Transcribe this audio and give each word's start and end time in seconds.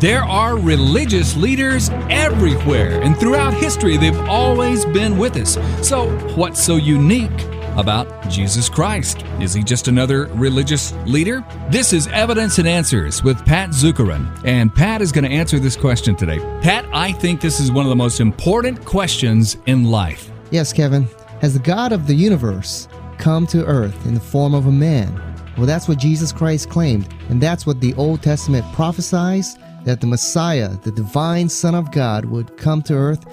There 0.00 0.22
are 0.22 0.58
religious 0.58 1.38
leaders 1.38 1.88
everywhere, 2.10 3.00
and 3.00 3.16
throughout 3.16 3.54
history, 3.54 3.96
they've 3.96 4.20
always 4.28 4.84
been 4.84 5.16
with 5.16 5.36
us. 5.36 5.54
So, 5.80 6.10
what's 6.34 6.62
so 6.62 6.76
unique 6.76 7.30
about 7.78 8.28
Jesus 8.28 8.68
Christ? 8.68 9.24
Is 9.40 9.54
he 9.54 9.62
just 9.62 9.88
another 9.88 10.26
religious 10.34 10.92
leader? 11.06 11.42
This 11.70 11.94
is 11.94 12.08
Evidence 12.08 12.58
and 12.58 12.68
Answers 12.68 13.24
with 13.24 13.42
Pat 13.46 13.70
Zukeran, 13.70 14.28
and 14.44 14.74
Pat 14.74 15.00
is 15.00 15.12
going 15.12 15.24
to 15.24 15.30
answer 15.30 15.58
this 15.58 15.76
question 15.76 16.14
today. 16.14 16.40
Pat, 16.60 16.84
I 16.92 17.12
think 17.12 17.40
this 17.40 17.58
is 17.58 17.72
one 17.72 17.86
of 17.86 17.88
the 17.88 17.96
most 17.96 18.20
important 18.20 18.84
questions 18.84 19.56
in 19.64 19.84
life. 19.84 20.30
Yes, 20.50 20.74
Kevin. 20.74 21.08
Has 21.40 21.54
the 21.54 21.60
God 21.60 21.92
of 21.92 22.06
the 22.06 22.14
universe 22.14 22.86
come 23.16 23.46
to 23.46 23.64
earth 23.64 24.04
in 24.04 24.12
the 24.12 24.20
form 24.20 24.52
of 24.52 24.66
a 24.66 24.72
man? 24.72 25.22
Well, 25.56 25.64
that's 25.64 25.88
what 25.88 25.96
Jesus 25.96 26.32
Christ 26.32 26.68
claimed, 26.68 27.08
and 27.30 27.40
that's 27.40 27.64
what 27.64 27.80
the 27.80 27.94
Old 27.94 28.22
Testament 28.22 28.66
prophesies 28.74 29.56
that 29.86 30.00
the 30.00 30.06
Messiah, 30.06 30.68
the 30.82 30.92
divine 30.92 31.48
Son 31.48 31.74
of 31.74 31.90
God, 31.92 32.26
would 32.26 32.56
come 32.56 32.82
to 32.82 32.94
earth 32.94 33.24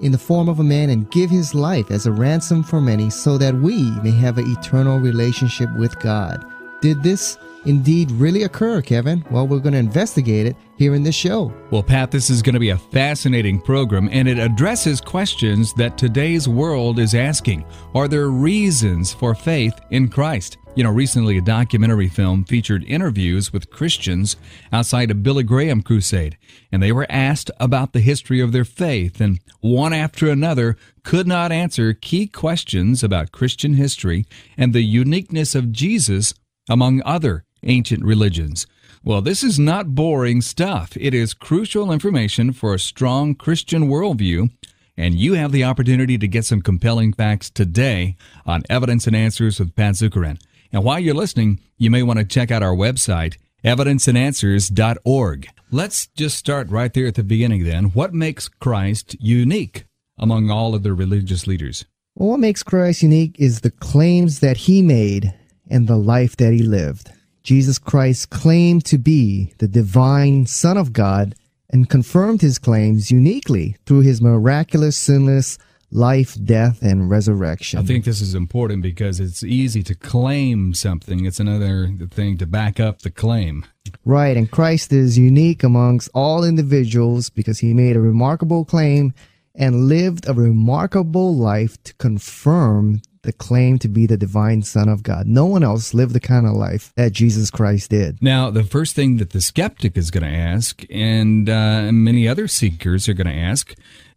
in 0.00 0.12
the 0.12 0.18
form 0.18 0.48
of 0.48 0.60
a 0.60 0.64
man 0.64 0.90
and 0.90 1.10
give 1.10 1.30
his 1.30 1.54
life 1.54 1.90
as 1.90 2.06
a 2.06 2.12
ransom 2.12 2.62
for 2.62 2.80
many 2.80 3.08
so 3.10 3.38
that 3.38 3.54
we 3.54 3.90
may 4.02 4.10
have 4.10 4.38
an 4.38 4.50
eternal 4.52 4.98
relationship 4.98 5.68
with 5.78 5.98
God. 6.00 6.44
Did 6.82 7.02
this 7.02 7.38
indeed 7.64 8.10
really 8.10 8.42
occur, 8.42 8.82
Kevin? 8.82 9.24
Well, 9.30 9.46
we're 9.46 9.60
going 9.60 9.72
to 9.72 9.78
investigate 9.78 10.46
it 10.46 10.56
here 10.76 10.94
in 10.94 11.02
this 11.02 11.14
show. 11.14 11.50
Well, 11.70 11.82
Pat, 11.82 12.10
this 12.10 12.28
is 12.28 12.42
going 12.42 12.52
to 12.52 12.60
be 12.60 12.70
a 12.70 12.76
fascinating 12.76 13.58
program, 13.62 14.10
and 14.12 14.28
it 14.28 14.38
addresses 14.38 15.00
questions 15.00 15.72
that 15.74 15.96
today's 15.96 16.46
world 16.46 16.98
is 16.98 17.14
asking. 17.14 17.64
Are 17.94 18.08
there 18.08 18.28
reasons 18.28 19.14
for 19.14 19.34
faith 19.34 19.80
in 19.90 20.08
Christ? 20.08 20.58
You 20.76 20.82
know, 20.82 20.90
recently 20.90 21.38
a 21.38 21.40
documentary 21.40 22.08
film 22.08 22.42
featured 22.42 22.82
interviews 22.82 23.52
with 23.52 23.70
Christians 23.70 24.36
outside 24.72 25.08
a 25.08 25.14
Billy 25.14 25.44
Graham 25.44 25.82
crusade, 25.82 26.36
and 26.72 26.82
they 26.82 26.90
were 26.90 27.06
asked 27.08 27.48
about 27.60 27.92
the 27.92 28.00
history 28.00 28.40
of 28.40 28.50
their 28.50 28.64
faith, 28.64 29.20
and 29.20 29.38
one 29.60 29.92
after 29.92 30.28
another 30.28 30.76
could 31.04 31.28
not 31.28 31.52
answer 31.52 31.94
key 31.94 32.26
questions 32.26 33.04
about 33.04 33.30
Christian 33.30 33.74
history 33.74 34.26
and 34.56 34.72
the 34.72 34.82
uniqueness 34.82 35.54
of 35.54 35.70
Jesus 35.70 36.34
among 36.68 37.02
other 37.04 37.44
ancient 37.62 38.04
religions. 38.04 38.66
Well, 39.04 39.22
this 39.22 39.44
is 39.44 39.60
not 39.60 39.94
boring 39.94 40.42
stuff. 40.42 40.96
It 40.96 41.14
is 41.14 41.34
crucial 41.34 41.92
information 41.92 42.52
for 42.52 42.74
a 42.74 42.80
strong 42.80 43.36
Christian 43.36 43.88
worldview, 43.88 44.50
and 44.96 45.14
you 45.14 45.34
have 45.34 45.52
the 45.52 45.62
opportunity 45.62 46.18
to 46.18 46.26
get 46.26 46.44
some 46.44 46.62
compelling 46.62 47.12
facts 47.12 47.48
today 47.48 48.16
on 48.44 48.64
Evidence 48.68 49.06
and 49.06 49.14
Answers 49.14 49.60
with 49.60 49.76
Pat 49.76 49.94
Zukeran. 49.94 50.40
And 50.74 50.82
while 50.82 50.98
you're 50.98 51.14
listening, 51.14 51.60
you 51.78 51.88
may 51.88 52.02
want 52.02 52.18
to 52.18 52.24
check 52.24 52.50
out 52.50 52.64
our 52.64 52.74
website, 52.74 53.36
evidenceandanswers.org. 53.64 55.48
Let's 55.70 56.08
just 56.08 56.36
start 56.36 56.68
right 56.68 56.92
there 56.92 57.06
at 57.06 57.14
the 57.14 57.22
beginning 57.22 57.62
then. 57.62 57.84
What 57.90 58.12
makes 58.12 58.48
Christ 58.48 59.14
unique 59.20 59.84
among 60.18 60.50
all 60.50 60.74
of 60.74 60.82
the 60.82 60.92
religious 60.92 61.46
leaders? 61.46 61.84
Well, 62.16 62.30
what 62.30 62.40
makes 62.40 62.64
Christ 62.64 63.04
unique 63.04 63.36
is 63.38 63.60
the 63.60 63.70
claims 63.70 64.40
that 64.40 64.56
he 64.56 64.82
made 64.82 65.32
and 65.70 65.86
the 65.86 65.96
life 65.96 66.36
that 66.38 66.52
he 66.52 66.64
lived. 66.64 67.12
Jesus 67.44 67.78
Christ 67.78 68.30
claimed 68.30 68.84
to 68.86 68.98
be 68.98 69.54
the 69.58 69.68
divine 69.68 70.46
Son 70.46 70.76
of 70.76 70.92
God 70.92 71.36
and 71.70 71.88
confirmed 71.88 72.40
his 72.40 72.58
claims 72.58 73.12
uniquely 73.12 73.76
through 73.86 74.00
his 74.00 74.20
miraculous, 74.20 74.96
sinless 74.96 75.56
life, 75.94 76.36
death, 76.44 76.82
and 76.82 77.08
resurrection. 77.08 77.78
I 77.78 77.84
think 77.84 78.04
this 78.04 78.20
is 78.20 78.34
important 78.34 78.82
because 78.82 79.20
it's 79.20 79.42
easy 79.42 79.82
to 79.84 79.94
claim 79.94 80.74
something. 80.74 81.24
It's 81.24 81.40
another 81.40 81.90
thing 82.10 82.36
to 82.38 82.46
back 82.46 82.80
up 82.80 83.02
the 83.02 83.10
claim. 83.10 83.64
Right, 84.04 84.36
and 84.36 84.50
Christ 84.50 84.92
is 84.92 85.16
unique 85.16 85.62
amongst 85.62 86.10
all 86.12 86.44
individuals 86.44 87.30
because 87.30 87.60
he 87.60 87.72
made 87.72 87.96
a 87.96 88.00
remarkable 88.00 88.64
claim 88.64 89.14
and 89.54 89.88
lived 89.88 90.28
a 90.28 90.34
remarkable 90.34 91.34
life 91.34 91.82
to 91.84 91.94
confirm 91.94 93.00
the 93.22 93.32
claim 93.32 93.78
to 93.78 93.88
be 93.88 94.04
the 94.06 94.16
divine 94.16 94.62
Son 94.62 94.88
of 94.88 95.02
God. 95.02 95.26
No 95.26 95.46
one 95.46 95.62
else 95.62 95.94
lived 95.94 96.12
the 96.12 96.20
kind 96.20 96.46
of 96.46 96.52
life 96.52 96.92
that 96.96 97.12
Jesus 97.12 97.50
Christ 97.50 97.90
did. 97.90 98.22
Now, 98.22 98.50
the 98.50 98.64
first 98.64 98.94
thing 98.94 99.16
that 99.18 99.30
the 99.30 99.40
skeptic 99.40 99.96
is 99.96 100.10
going 100.10 100.24
to 100.24 100.36
ask, 100.36 100.84
and 100.90 101.48
uh, 101.48 101.90
many 101.92 102.28
other 102.28 102.48
seekers 102.48 103.08
are 103.08 103.14
going 103.14 103.26
to 103.26 103.32
ask, 103.32 103.74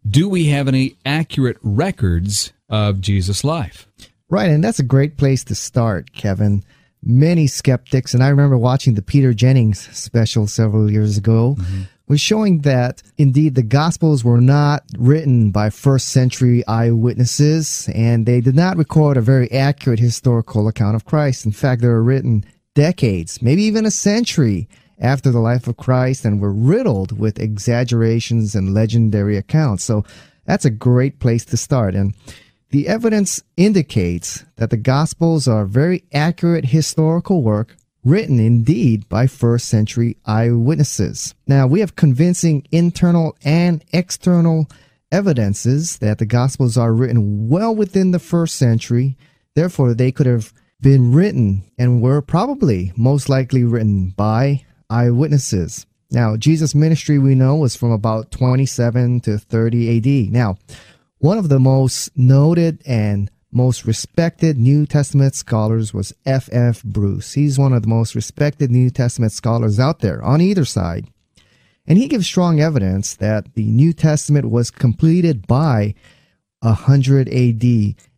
do 0.08 0.28
we 0.28 0.46
have 0.46 0.68
any 0.68 0.96
accurate 1.04 1.58
records 1.62 2.52
of 2.68 3.00
Jesus' 3.00 3.44
life? 3.44 3.86
Right, 4.28 4.50
and 4.50 4.62
that's 4.62 4.78
a 4.78 4.84
great 4.84 5.16
place 5.16 5.44
to 5.44 5.54
start, 5.54 6.12
Kevin. 6.12 6.62
Many 7.02 7.46
skeptics, 7.46 8.12
and 8.14 8.22
I 8.22 8.28
remember 8.28 8.58
watching 8.58 8.94
the 8.94 9.02
Peter 9.02 9.32
Jennings 9.32 9.80
special 9.96 10.46
several 10.46 10.90
years 10.90 11.16
ago, 11.16 11.56
mm-hmm. 11.58 11.82
was 12.08 12.20
showing 12.20 12.60
that 12.62 13.02
indeed 13.16 13.54
the 13.54 13.62
Gospels 13.62 14.24
were 14.24 14.40
not 14.40 14.84
written 14.98 15.50
by 15.50 15.70
first 15.70 16.08
century 16.08 16.66
eyewitnesses, 16.66 17.88
and 17.94 18.26
they 18.26 18.40
did 18.40 18.54
not 18.54 18.76
record 18.76 19.16
a 19.16 19.22
very 19.22 19.50
accurate 19.50 20.00
historical 20.00 20.68
account 20.68 20.96
of 20.96 21.04
Christ. 21.04 21.46
In 21.46 21.52
fact, 21.52 21.80
they 21.80 21.88
were 21.88 22.02
written 22.02 22.44
decades, 22.74 23.40
maybe 23.40 23.62
even 23.62 23.86
a 23.86 23.90
century 23.90 24.68
after 25.00 25.30
the 25.30 25.40
life 25.40 25.66
of 25.66 25.76
Christ 25.76 26.24
and 26.24 26.40
were 26.40 26.52
riddled 26.52 27.18
with 27.18 27.38
exaggerations 27.38 28.54
and 28.54 28.74
legendary 28.74 29.36
accounts. 29.36 29.84
So 29.84 30.04
that's 30.44 30.64
a 30.64 30.70
great 30.70 31.20
place 31.20 31.44
to 31.46 31.56
start. 31.56 31.94
And 31.94 32.14
the 32.70 32.88
evidence 32.88 33.42
indicates 33.56 34.44
that 34.56 34.70
the 34.70 34.76
Gospels 34.76 35.48
are 35.48 35.64
very 35.64 36.04
accurate 36.12 36.66
historical 36.66 37.42
work 37.42 37.76
written 38.04 38.38
indeed 38.38 39.08
by 39.08 39.26
first 39.26 39.68
century 39.68 40.16
eyewitnesses. 40.24 41.34
Now, 41.46 41.66
we 41.66 41.80
have 41.80 41.96
convincing 41.96 42.66
internal 42.70 43.36
and 43.44 43.84
external 43.92 44.68
evidences 45.10 45.98
that 45.98 46.18
the 46.18 46.26
Gospels 46.26 46.76
are 46.76 46.92
written 46.92 47.48
well 47.48 47.74
within 47.74 48.10
the 48.10 48.18
first 48.18 48.56
century. 48.56 49.16
Therefore, 49.54 49.94
they 49.94 50.12
could 50.12 50.26
have 50.26 50.52
been 50.80 51.12
written 51.12 51.64
and 51.78 52.00
were 52.00 52.22
probably 52.22 52.92
most 52.96 53.28
likely 53.28 53.64
written 53.64 54.10
by 54.10 54.64
eyewitnesses. 54.90 55.86
Now, 56.10 56.36
Jesus' 56.36 56.74
ministry 56.74 57.18
we 57.18 57.34
know 57.34 57.56
was 57.56 57.76
from 57.76 57.90
about 57.90 58.30
27 58.30 59.20
to 59.20 59.38
30 59.38 59.96
AD. 60.26 60.32
Now, 60.32 60.56
one 61.18 61.36
of 61.36 61.48
the 61.48 61.58
most 61.58 62.16
noted 62.16 62.80
and 62.86 63.30
most 63.50 63.84
respected 63.84 64.56
New 64.56 64.86
Testament 64.86 65.34
scholars 65.34 65.92
was 65.92 66.14
F. 66.24 66.48
F. 66.52 66.82
Bruce. 66.82 67.32
He's 67.32 67.58
one 67.58 67.72
of 67.72 67.82
the 67.82 67.88
most 67.88 68.14
respected 68.14 68.70
New 68.70 68.90
Testament 68.90 69.32
scholars 69.32 69.80
out 69.80 70.00
there 70.00 70.22
on 70.22 70.40
either 70.40 70.64
side. 70.64 71.08
And 71.86 71.98
he 71.98 72.08
gives 72.08 72.26
strong 72.26 72.60
evidence 72.60 73.16
that 73.16 73.54
the 73.54 73.64
New 73.64 73.92
Testament 73.92 74.50
was 74.50 74.70
completed 74.70 75.46
by 75.46 75.94
100 76.60 77.28
AD 77.28 77.64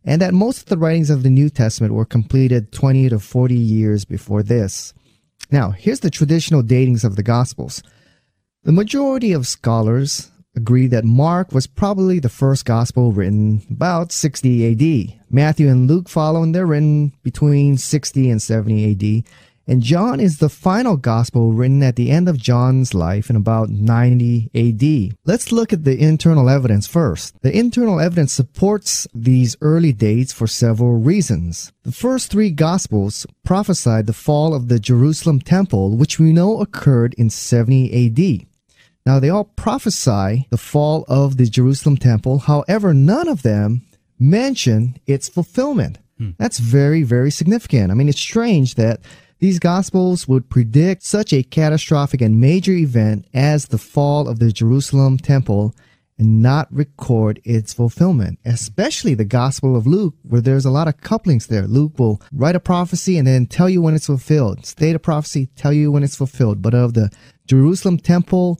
and 0.03 0.21
that 0.21 0.33
most 0.33 0.63
of 0.63 0.65
the 0.65 0.77
writings 0.77 1.09
of 1.09 1.23
the 1.23 1.29
New 1.29 1.49
Testament 1.49 1.93
were 1.93 2.05
completed 2.05 2.71
20 2.71 3.09
to 3.09 3.19
40 3.19 3.55
years 3.55 4.03
before 4.03 4.43
this. 4.43 4.93
Now, 5.49 5.71
here's 5.71 6.01
the 6.01 6.09
traditional 6.09 6.63
datings 6.63 7.03
of 7.03 7.15
the 7.15 7.23
Gospels. 7.23 7.81
The 8.63 8.71
majority 8.71 9.33
of 9.33 9.47
scholars 9.47 10.31
agree 10.55 10.87
that 10.87 11.05
Mark 11.05 11.51
was 11.51 11.67
probably 11.67 12.19
the 12.19 12.29
first 12.29 12.65
Gospel 12.65 13.11
written 13.11 13.61
about 13.69 14.11
60 14.11 14.71
AD. 14.71 15.19
Matthew 15.29 15.69
and 15.69 15.87
Luke 15.87 16.09
follow, 16.09 16.43
and 16.43 16.53
they're 16.53 16.65
written 16.65 17.13
between 17.23 17.77
60 17.77 18.29
and 18.29 18.41
70 18.41 18.91
AD. 18.91 19.33
And 19.71 19.81
John 19.81 20.19
is 20.19 20.39
the 20.39 20.49
final 20.49 20.97
gospel 20.97 21.53
written 21.53 21.81
at 21.81 21.95
the 21.95 22.11
end 22.11 22.27
of 22.27 22.37
John's 22.37 22.93
life 22.93 23.29
in 23.29 23.37
about 23.37 23.69
90 23.69 24.49
AD. 24.53 25.15
Let's 25.23 25.53
look 25.53 25.71
at 25.71 25.85
the 25.85 25.97
internal 25.97 26.49
evidence 26.49 26.87
first. 26.87 27.41
The 27.41 27.57
internal 27.57 28.01
evidence 28.01 28.33
supports 28.33 29.07
these 29.13 29.55
early 29.61 29.93
dates 29.93 30.33
for 30.33 30.45
several 30.45 30.97
reasons. 30.97 31.71
The 31.83 31.93
first 31.93 32.29
three 32.29 32.49
gospels 32.49 33.25
prophesied 33.45 34.07
the 34.07 34.13
fall 34.27 34.53
of 34.53 34.67
the 34.67 34.77
Jerusalem 34.77 35.39
temple, 35.39 35.95
which 35.95 36.19
we 36.19 36.33
know 36.33 36.59
occurred 36.59 37.13
in 37.13 37.29
70 37.29 38.07
AD. 38.07 38.45
Now, 39.05 39.19
they 39.19 39.29
all 39.29 39.45
prophesy 39.45 40.47
the 40.49 40.57
fall 40.57 41.05
of 41.07 41.37
the 41.37 41.45
Jerusalem 41.45 41.95
temple. 41.95 42.39
However, 42.39 42.93
none 42.93 43.29
of 43.29 43.43
them 43.43 43.83
mention 44.19 44.97
its 45.07 45.29
fulfillment. 45.29 45.99
Hmm. 46.17 46.31
That's 46.37 46.59
very, 46.59 47.03
very 47.03 47.31
significant. 47.31 47.89
I 47.89 47.93
mean, 47.93 48.09
it's 48.09 48.19
strange 48.19 48.75
that 48.75 48.99
these 49.41 49.57
Gospels 49.57 50.27
would 50.27 50.51
predict 50.51 51.01
such 51.01 51.33
a 51.33 51.41
catastrophic 51.41 52.21
and 52.21 52.39
major 52.39 52.73
event 52.73 53.25
as 53.33 53.65
the 53.65 53.79
fall 53.79 54.27
of 54.27 54.37
the 54.37 54.51
Jerusalem 54.51 55.17
temple 55.17 55.75
and 56.19 56.43
not 56.43 56.71
record 56.71 57.41
its 57.43 57.73
fulfillment, 57.73 58.37
especially 58.45 59.15
the 59.15 59.25
Gospel 59.25 59.75
of 59.75 59.87
Luke, 59.87 60.13
where 60.21 60.41
there's 60.41 60.65
a 60.65 60.69
lot 60.69 60.87
of 60.87 61.01
couplings 61.01 61.47
there. 61.47 61.65
Luke 61.65 61.97
will 61.97 62.21
write 62.31 62.55
a 62.55 62.59
prophecy 62.59 63.17
and 63.17 63.25
then 63.25 63.47
tell 63.47 63.67
you 63.67 63.81
when 63.81 63.95
it's 63.95 64.05
fulfilled, 64.05 64.63
state 64.63 64.95
a 64.95 64.99
prophecy, 64.99 65.47
tell 65.55 65.73
you 65.73 65.91
when 65.91 66.03
it's 66.03 66.15
fulfilled. 66.15 66.61
But 66.61 66.75
of 66.75 66.93
the 66.93 67.09
Jerusalem 67.47 67.97
temple, 67.97 68.59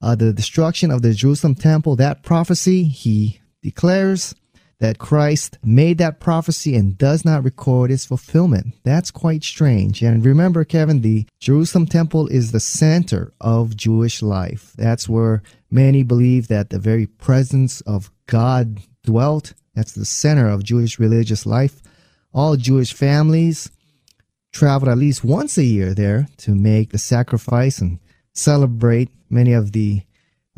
uh, 0.00 0.14
the 0.14 0.32
destruction 0.32 0.92
of 0.92 1.02
the 1.02 1.12
Jerusalem 1.12 1.56
temple, 1.56 1.96
that 1.96 2.22
prophecy, 2.22 2.84
he 2.84 3.40
declares 3.64 4.32
that 4.80 4.98
Christ 4.98 5.58
made 5.62 5.98
that 5.98 6.20
prophecy 6.20 6.74
and 6.74 6.98
does 6.98 7.24
not 7.24 7.44
record 7.44 7.90
its 7.90 8.06
fulfillment. 8.06 8.74
That's 8.82 9.10
quite 9.10 9.44
strange. 9.44 10.02
And 10.02 10.24
remember, 10.24 10.64
Kevin, 10.64 11.02
the 11.02 11.26
Jerusalem 11.38 11.86
temple 11.86 12.26
is 12.28 12.50
the 12.50 12.60
center 12.60 13.32
of 13.40 13.76
Jewish 13.76 14.22
life. 14.22 14.72
That's 14.76 15.08
where 15.08 15.42
many 15.70 16.02
believe 16.02 16.48
that 16.48 16.70
the 16.70 16.78
very 16.78 17.06
presence 17.06 17.82
of 17.82 18.10
God 18.26 18.80
dwelt. 19.04 19.52
That's 19.74 19.92
the 19.92 20.06
center 20.06 20.48
of 20.48 20.64
Jewish 20.64 20.98
religious 20.98 21.46
life. 21.46 21.82
All 22.32 22.56
Jewish 22.56 22.92
families 22.92 23.70
traveled 24.52 24.88
at 24.88 24.98
least 24.98 25.24
once 25.24 25.58
a 25.58 25.64
year 25.64 25.94
there 25.94 26.28
to 26.38 26.54
make 26.54 26.90
the 26.90 26.98
sacrifice 26.98 27.78
and 27.78 27.98
celebrate 28.32 29.10
many 29.28 29.52
of 29.52 29.72
the 29.72 30.02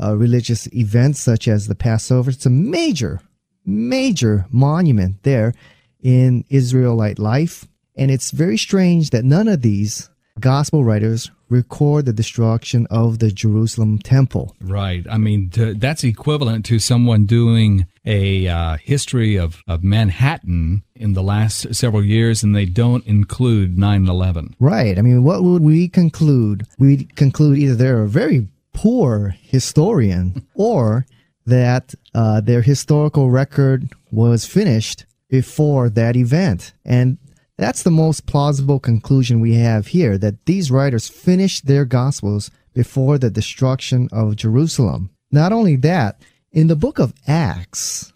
uh, 0.02 0.16
religious 0.16 0.66
events 0.74 1.20
such 1.20 1.48
as 1.48 1.66
the 1.66 1.74
Passover. 1.74 2.30
It's 2.30 2.46
a 2.46 2.50
major, 2.50 3.20
major 3.64 4.46
monument 4.50 5.22
there 5.22 5.54
in 6.02 6.44
Israelite 6.48 7.18
life. 7.18 7.66
And 7.96 8.10
it's 8.10 8.30
very 8.30 8.56
strange 8.56 9.10
that 9.10 9.24
none 9.24 9.48
of 9.48 9.62
these 9.62 10.08
gospel 10.40 10.82
writers 10.84 11.30
record 11.48 12.06
the 12.06 12.12
destruction 12.12 12.86
of 12.90 13.18
the 13.18 13.30
Jerusalem 13.30 13.98
temple. 13.98 14.56
Right. 14.60 15.06
I 15.08 15.18
mean, 15.18 15.50
to, 15.50 15.74
that's 15.74 16.02
equivalent 16.02 16.64
to 16.66 16.78
someone 16.78 17.26
doing 17.26 17.86
a 18.04 18.48
uh, 18.48 18.76
history 18.78 19.36
of, 19.36 19.62
of 19.68 19.84
Manhattan 19.84 20.82
in 20.96 21.12
the 21.12 21.22
last 21.22 21.74
several 21.74 22.02
years 22.02 22.42
and 22.42 22.56
they 22.56 22.64
don't 22.64 23.06
include 23.06 23.78
9 23.78 24.08
11. 24.08 24.56
Right. 24.58 24.98
I 24.98 25.02
mean, 25.02 25.22
what 25.22 25.44
would 25.44 25.62
we 25.62 25.88
conclude? 25.88 26.66
We 26.78 27.04
conclude 27.04 27.58
either 27.58 27.74
they're 27.74 28.02
a 28.02 28.08
very 28.08 28.48
poor 28.72 29.36
historian 29.42 30.46
or 30.54 31.06
that 31.46 31.94
uh, 32.14 32.40
their 32.40 32.62
historical 32.62 33.30
record 33.30 33.92
was 34.10 34.46
finished 34.46 35.06
before 35.28 35.88
that 35.90 36.16
event. 36.16 36.72
And 36.84 37.18
that's 37.56 37.82
the 37.82 37.90
most 37.90 38.26
plausible 38.26 38.80
conclusion 38.80 39.40
we 39.40 39.54
have 39.54 39.88
here 39.88 40.18
that 40.18 40.44
these 40.46 40.70
writers 40.70 41.08
finished 41.08 41.66
their 41.66 41.84
Gospels 41.84 42.50
before 42.74 43.18
the 43.18 43.30
destruction 43.30 44.08
of 44.12 44.36
Jerusalem. 44.36 45.10
Not 45.30 45.52
only 45.52 45.76
that, 45.76 46.20
in 46.50 46.66
the 46.66 46.76
book 46.76 46.98
of 46.98 47.14
Acts, 47.26 48.12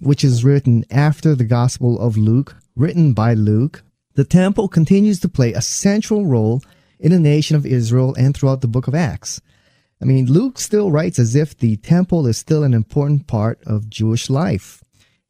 which 0.00 0.24
is 0.24 0.44
written 0.44 0.84
after 0.90 1.34
the 1.34 1.44
Gospel 1.44 1.98
of 1.98 2.16
Luke, 2.16 2.56
written 2.74 3.12
by 3.12 3.34
Luke, 3.34 3.82
the 4.14 4.24
temple 4.24 4.68
continues 4.68 5.20
to 5.20 5.28
play 5.28 5.52
a 5.52 5.60
central 5.60 6.26
role 6.26 6.62
in 6.98 7.12
the 7.12 7.20
nation 7.20 7.56
of 7.56 7.66
Israel 7.66 8.14
and 8.18 8.34
throughout 8.34 8.60
the 8.60 8.68
book 8.68 8.88
of 8.88 8.94
Acts. 8.94 9.40
I 10.00 10.04
mean, 10.04 10.26
Luke 10.26 10.58
still 10.58 10.90
writes 10.90 11.18
as 11.18 11.34
if 11.34 11.56
the 11.56 11.76
temple 11.76 12.26
is 12.26 12.36
still 12.36 12.62
an 12.62 12.74
important 12.74 13.26
part 13.26 13.62
of 13.66 13.88
Jewish 13.88 14.28
life. 14.28 14.82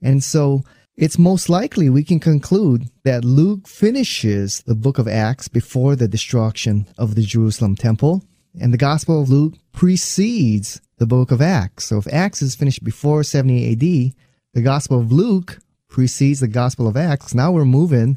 And 0.02 0.22
so 0.22 0.62
it's 0.96 1.18
most 1.18 1.48
likely 1.48 1.90
we 1.90 2.02
can 2.02 2.20
conclude 2.20 2.88
that 3.04 3.24
Luke 3.24 3.68
finishes 3.68 4.62
the 4.62 4.74
book 4.74 4.98
of 4.98 5.06
Acts 5.06 5.46
before 5.46 5.94
the 5.94 6.08
destruction 6.08 6.86
of 6.96 7.14
the 7.14 7.22
Jerusalem 7.22 7.76
temple, 7.76 8.24
and 8.58 8.72
the 8.72 8.78
Gospel 8.78 9.20
of 9.20 9.28
Luke 9.28 9.54
precedes 9.72 10.80
the 10.98 11.06
book 11.06 11.30
of 11.30 11.42
Acts. 11.42 11.84
So 11.84 11.98
if 11.98 12.06
Acts 12.12 12.40
is 12.40 12.54
finished 12.54 12.82
before 12.82 13.22
70 13.22 13.72
AD, 13.72 14.14
the 14.54 14.62
Gospel 14.62 14.98
of 15.00 15.12
Luke 15.12 15.58
precedes 15.88 16.40
the 16.40 16.48
Gospel 16.48 16.88
of 16.88 16.96
Acts. 16.96 17.34
Now 17.34 17.52
we're 17.52 17.66
moving 17.66 18.16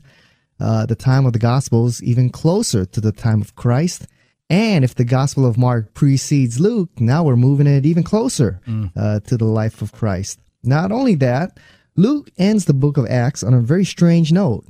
uh, 0.59 0.85
the 0.85 0.95
time 0.95 1.25
of 1.25 1.33
the 1.33 1.39
Gospels 1.39 2.01
even 2.01 2.29
closer 2.29 2.85
to 2.85 3.01
the 3.01 3.11
time 3.11 3.41
of 3.41 3.55
Christ. 3.55 4.07
And 4.49 4.83
if 4.83 4.95
the 4.95 5.05
Gospel 5.05 5.45
of 5.45 5.57
Mark 5.57 5.93
precedes 5.93 6.59
Luke, 6.59 6.89
now 6.99 7.23
we're 7.23 7.35
moving 7.35 7.67
it 7.67 7.85
even 7.85 8.03
closer 8.03 8.59
mm. 8.67 8.91
uh, 8.95 9.19
to 9.21 9.37
the 9.37 9.45
life 9.45 9.81
of 9.81 9.91
Christ. 9.91 10.39
Not 10.63 10.91
only 10.91 11.15
that, 11.15 11.59
Luke 11.95 12.31
ends 12.37 12.65
the 12.65 12.73
book 12.73 12.97
of 12.97 13.05
Acts 13.07 13.43
on 13.43 13.53
a 13.53 13.59
very 13.59 13.85
strange 13.85 14.31
note. 14.31 14.65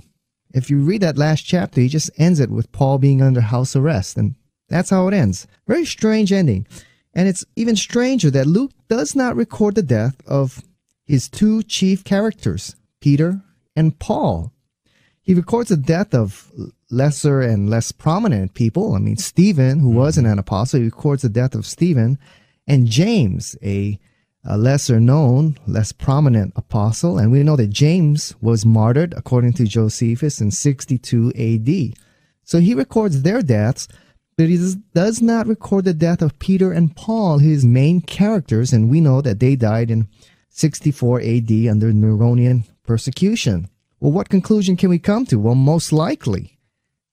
If 0.53 0.69
you 0.69 0.79
read 0.79 1.01
that 1.01 1.17
last 1.17 1.43
chapter, 1.43 1.79
he 1.79 1.87
just 1.87 2.09
ends 2.17 2.39
it 2.39 2.49
with 2.49 2.71
Paul 2.71 2.97
being 2.97 3.21
under 3.21 3.39
house 3.39 3.75
arrest, 3.75 4.17
and 4.17 4.35
that's 4.67 4.89
how 4.89 5.07
it 5.07 5.13
ends. 5.13 5.47
Very 5.67 5.85
strange 5.85 6.33
ending. 6.33 6.67
And 7.13 7.27
it's 7.27 7.45
even 7.55 7.75
stranger 7.75 8.29
that 8.31 8.47
Luke 8.47 8.71
does 8.87 9.15
not 9.15 9.35
record 9.35 9.75
the 9.75 9.83
death 9.83 10.15
of 10.27 10.63
his 11.05 11.29
two 11.29 11.63
chief 11.63 12.03
characters, 12.03 12.75
Peter 12.99 13.41
and 13.75 13.97
Paul. 13.97 14.51
He 15.21 15.33
records 15.33 15.69
the 15.69 15.77
death 15.77 16.13
of 16.13 16.51
lesser 16.91 17.41
and 17.41 17.69
less 17.69 17.91
prominent 17.91 18.53
people. 18.53 18.95
I 18.95 19.00
mean, 19.00 19.18
Stephen, 19.18 19.80
who 19.80 19.89
was 19.89 20.18
an 20.18 20.25
mm-hmm. 20.25 20.39
apostle, 20.39 20.80
he 20.80 20.86
records 20.86 21.21
the 21.21 21.30
death 21.30 21.56
of 21.56 21.65
Stephen, 21.65 22.18
and 22.68 22.88
James, 22.88 23.56
a, 23.63 24.00
a 24.44 24.57
lesser 24.57 25.00
known, 25.00 25.57
less 25.68 25.91
prominent 25.91 26.53
apostle. 26.56 27.18
And 27.18 27.31
we 27.31 27.44
know 27.44 27.56
that 27.56 27.69
James 27.69 28.36
was 28.41 28.65
martyred, 28.65 29.13
according 29.15 29.53
to 29.53 29.65
Josephus, 29.65 30.41
in 30.41 30.51
62 30.51 31.33
AD. 31.36 31.97
So 32.44 32.59
he 32.59 32.74
records 32.74 33.21
their 33.21 33.42
deaths, 33.42 33.88
but 34.38 34.50
he 34.50 34.74
does 34.94 35.21
not 35.21 35.47
record 35.47 35.85
the 35.85 35.94
death 35.94 36.21
of 36.21 36.39
Peter 36.39 36.71
and 36.71 36.95
Paul, 36.95 37.39
his 37.39 37.65
main 37.65 38.01
characters, 38.01 38.71
and 38.71 38.89
we 38.89 39.01
know 39.01 39.21
that 39.21 39.39
they 39.39 39.56
died 39.56 39.92
in 39.92 40.07
64 40.50 41.21
AD 41.21 41.51
under 41.69 41.92
Neronian 41.92 42.65
persecution. 42.83 43.69
Well, 44.00 44.12
what 44.12 44.30
conclusion 44.30 44.77
can 44.77 44.89
we 44.89 44.97
come 44.97 45.25
to? 45.25 45.39
Well, 45.39 45.56
most 45.56 45.92
likely 45.92 46.58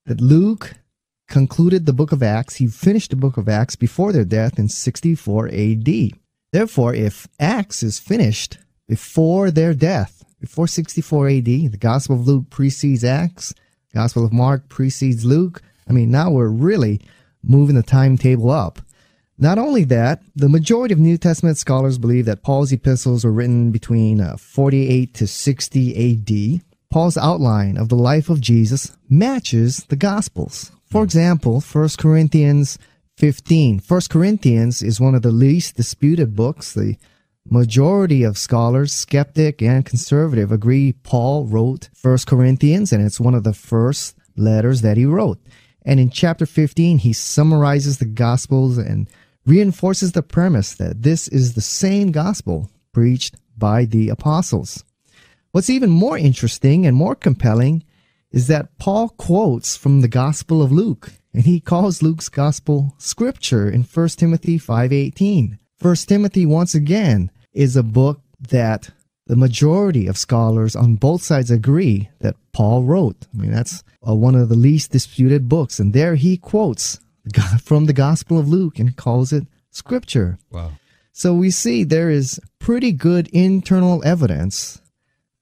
that 0.06 0.20
Luke 0.20 0.74
concluded 1.28 1.84
the 1.84 1.92
book 1.92 2.12
of 2.12 2.22
Acts, 2.22 2.56
he 2.56 2.66
finished 2.66 3.10
the 3.10 3.16
book 3.16 3.36
of 3.36 3.48
Acts 3.48 3.76
before 3.76 4.12
their 4.12 4.24
death 4.24 4.58
in 4.58 4.68
64 4.68 5.48
AD. 5.48 5.88
Therefore, 6.52 6.94
if 6.94 7.28
Acts 7.38 7.82
is 7.82 7.98
finished 7.98 8.58
before 8.88 9.50
their 9.50 9.74
death, 9.74 10.24
before 10.40 10.68
64 10.68 11.28
AD, 11.28 11.44
the 11.44 11.78
Gospel 11.78 12.16
of 12.16 12.26
Luke 12.26 12.50
precedes 12.50 13.04
Acts, 13.04 13.52
Gospel 13.92 14.24
of 14.24 14.32
Mark 14.32 14.68
precedes 14.68 15.24
Luke. 15.24 15.62
I 15.88 15.92
mean, 15.92 16.10
now 16.10 16.30
we're 16.30 16.48
really 16.48 17.00
moving 17.42 17.76
the 17.76 17.82
timetable 17.82 18.50
up. 18.50 18.80
Not 19.38 19.58
only 19.58 19.84
that, 19.84 20.22
the 20.34 20.48
majority 20.48 20.94
of 20.94 20.98
New 20.98 21.18
Testament 21.18 21.58
scholars 21.58 21.98
believe 21.98 22.24
that 22.26 22.42
Paul's 22.42 22.72
epistles 22.72 23.24
were 23.24 23.32
written 23.32 23.70
between 23.70 24.20
uh, 24.20 24.36
48 24.36 25.14
to 25.14 25.26
60 25.26 26.12
AD, 26.12 26.62
Paul's 26.96 27.18
outline 27.18 27.76
of 27.76 27.90
the 27.90 27.94
life 27.94 28.30
of 28.30 28.40
Jesus 28.40 28.96
matches 29.06 29.84
the 29.90 29.96
Gospels. 29.96 30.72
For 30.86 31.04
example, 31.04 31.60
1 31.60 31.88
Corinthians 31.98 32.78
15. 33.18 33.82
1 33.86 34.00
Corinthians 34.08 34.80
is 34.80 34.98
one 34.98 35.14
of 35.14 35.20
the 35.20 35.30
least 35.30 35.76
disputed 35.76 36.34
books. 36.34 36.72
The 36.72 36.96
majority 37.50 38.22
of 38.22 38.38
scholars, 38.38 38.94
skeptic 38.94 39.60
and 39.60 39.84
conservative, 39.84 40.50
agree 40.50 40.94
Paul 40.94 41.44
wrote 41.44 41.90
1 42.00 42.16
Corinthians, 42.26 42.94
and 42.94 43.04
it's 43.04 43.20
one 43.20 43.34
of 43.34 43.44
the 43.44 43.52
first 43.52 44.16
letters 44.34 44.80
that 44.80 44.96
he 44.96 45.04
wrote. 45.04 45.38
And 45.82 46.00
in 46.00 46.08
chapter 46.08 46.46
15, 46.46 46.96
he 46.96 47.12
summarizes 47.12 47.98
the 47.98 48.06
Gospels 48.06 48.78
and 48.78 49.06
reinforces 49.44 50.12
the 50.12 50.22
premise 50.22 50.74
that 50.76 51.02
this 51.02 51.28
is 51.28 51.52
the 51.52 51.60
same 51.60 52.10
gospel 52.10 52.70
preached 52.94 53.34
by 53.54 53.84
the 53.84 54.08
apostles. 54.08 54.82
What's 55.56 55.70
even 55.70 55.88
more 55.88 56.18
interesting 56.18 56.84
and 56.84 56.94
more 56.94 57.14
compelling 57.14 57.82
is 58.30 58.46
that 58.48 58.76
Paul 58.76 59.08
quotes 59.08 59.74
from 59.74 60.02
the 60.02 60.06
Gospel 60.22 60.60
of 60.60 60.70
Luke, 60.70 61.12
and 61.32 61.46
he 61.46 61.60
calls 61.60 62.02
Luke's 62.02 62.28
Gospel 62.28 62.94
scripture 62.98 63.66
in 63.66 63.82
1 63.82 64.18
Timothy 64.18 64.58
5:18. 64.58 65.58
1 65.80 65.96
Timothy 66.08 66.44
once 66.44 66.74
again 66.74 67.30
is 67.54 67.74
a 67.74 67.82
book 67.82 68.20
that 68.50 68.90
the 69.28 69.34
majority 69.34 70.06
of 70.06 70.18
scholars 70.18 70.76
on 70.76 70.96
both 70.96 71.22
sides 71.22 71.50
agree 71.50 72.10
that 72.20 72.36
Paul 72.52 72.82
wrote. 72.82 73.26
I 73.32 73.40
mean, 73.40 73.50
that's 73.50 73.82
uh, 74.06 74.14
one 74.14 74.34
of 74.34 74.50
the 74.50 74.58
least 74.58 74.92
disputed 74.92 75.48
books, 75.48 75.80
and 75.80 75.94
there 75.94 76.16
he 76.16 76.36
quotes 76.36 77.00
from 77.62 77.86
the 77.86 77.94
Gospel 77.94 78.38
of 78.38 78.46
Luke 78.46 78.78
and 78.78 78.94
calls 78.94 79.32
it 79.32 79.46
scripture. 79.70 80.38
Wow. 80.50 80.72
So 81.12 81.32
we 81.32 81.50
see 81.50 81.82
there 81.82 82.10
is 82.10 82.38
pretty 82.58 82.92
good 82.92 83.28
internal 83.28 84.04
evidence 84.04 84.82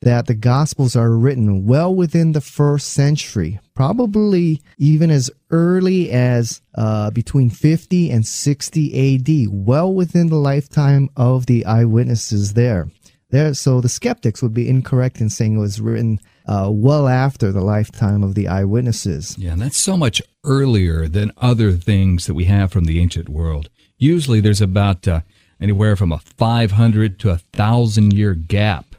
that 0.05 0.27
the 0.27 0.35
Gospels 0.35 0.95
are 0.95 1.11
written 1.11 1.65
well 1.65 1.95
within 1.95 2.33
the 2.33 2.43
first 2.43 2.93
century, 2.93 3.59
probably 3.75 4.61
even 4.77 5.11
as 5.11 5.31
early 5.51 6.11
as 6.11 6.61
uh, 6.75 7.11
between 7.11 7.49
50 7.49 8.11
and 8.11 8.27
60 8.27 9.15
AD, 9.17 9.49
well 9.51 9.93
within 9.93 10.29
the 10.29 10.37
lifetime 10.37 11.09
of 11.17 11.47
the 11.47 11.65
eyewitnesses 11.65 12.53
there. 12.53 12.91
There, 13.31 13.55
so 13.55 13.81
the 13.81 13.89
skeptics 13.89 14.43
would 14.43 14.53
be 14.53 14.69
incorrect 14.69 15.23
in 15.23 15.31
saying 15.31 15.57
it 15.57 15.61
was 15.61 15.81
written 15.81 16.21
uh, 16.47 16.69
well 16.71 17.09
after 17.09 17.51
the 17.51 17.63
lifetime 17.63 18.23
of 18.23 18.35
the 18.35 18.47
eyewitnesses. 18.47 19.37
Yeah, 19.39 19.53
and 19.53 19.63
that's 19.63 19.79
so 19.79 19.97
much 19.97 20.21
earlier 20.45 21.09
than 21.09 21.33
other 21.39 21.73
things 21.73 22.27
that 22.27 22.35
we 22.35 22.45
have 22.45 22.71
from 22.71 22.85
the 22.85 23.01
ancient 23.01 23.31
world. 23.31 23.71
Usually, 23.97 24.41
there's 24.41 24.61
about 24.61 25.09
uh, 25.09 25.23
anywhere 25.59 25.97
from 25.97 26.13
a 26.13 26.19
500 26.19 27.19
to 27.21 27.31
a 27.31 27.39
thousand 27.39 28.13
year 28.13 28.35
gap 28.35 28.94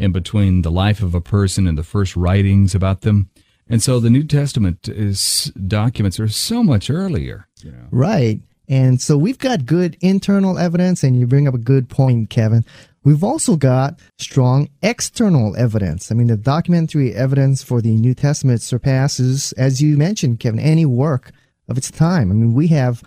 in 0.00 0.12
between 0.12 0.62
the 0.62 0.70
life 0.70 1.02
of 1.02 1.14
a 1.14 1.20
person 1.20 1.66
and 1.66 1.76
the 1.76 1.84
first 1.84 2.16
writings 2.16 2.74
about 2.74 3.02
them. 3.02 3.30
And 3.68 3.82
so 3.82 4.00
the 4.00 4.10
New 4.10 4.24
Testament 4.24 4.88
is 4.88 5.52
documents 5.66 6.18
are 6.18 6.28
so 6.28 6.64
much 6.64 6.90
earlier. 6.90 7.46
You 7.62 7.72
know. 7.72 7.86
Right. 7.90 8.40
And 8.68 9.00
so 9.00 9.16
we've 9.16 9.38
got 9.38 9.66
good 9.66 9.96
internal 10.00 10.56
evidence, 10.56 11.02
and 11.02 11.18
you 11.18 11.26
bring 11.26 11.46
up 11.46 11.54
a 11.54 11.58
good 11.58 11.88
point, 11.88 12.30
Kevin. 12.30 12.64
We've 13.02 13.24
also 13.24 13.56
got 13.56 13.98
strong 14.18 14.68
external 14.82 15.56
evidence. 15.56 16.10
I 16.10 16.14
mean, 16.14 16.28
the 16.28 16.36
documentary 16.36 17.14
evidence 17.14 17.62
for 17.62 17.80
the 17.80 17.96
New 17.96 18.14
Testament 18.14 18.62
surpasses, 18.62 19.52
as 19.52 19.82
you 19.82 19.96
mentioned, 19.96 20.40
Kevin, 20.40 20.60
any 20.60 20.86
work 20.86 21.32
of 21.68 21.78
its 21.78 21.90
time. 21.90 22.30
I 22.30 22.34
mean, 22.34 22.54
we 22.54 22.68
have 22.68 23.02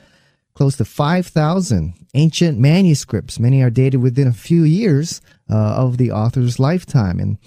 close 0.54 0.78
to 0.78 0.86
5,000 0.86 1.94
ancient 2.14 2.60
manuscripts. 2.60 3.40
Many 3.40 3.62
are 3.62 3.70
dated 3.70 4.02
within 4.02 4.28
a 4.28 4.34
few 4.34 4.64
years 4.64 5.22
uh, 5.50 5.56
of 5.56 5.98
the 5.98 6.12
author's 6.12 6.60
lifetime. 6.60 7.20
And, 7.20 7.38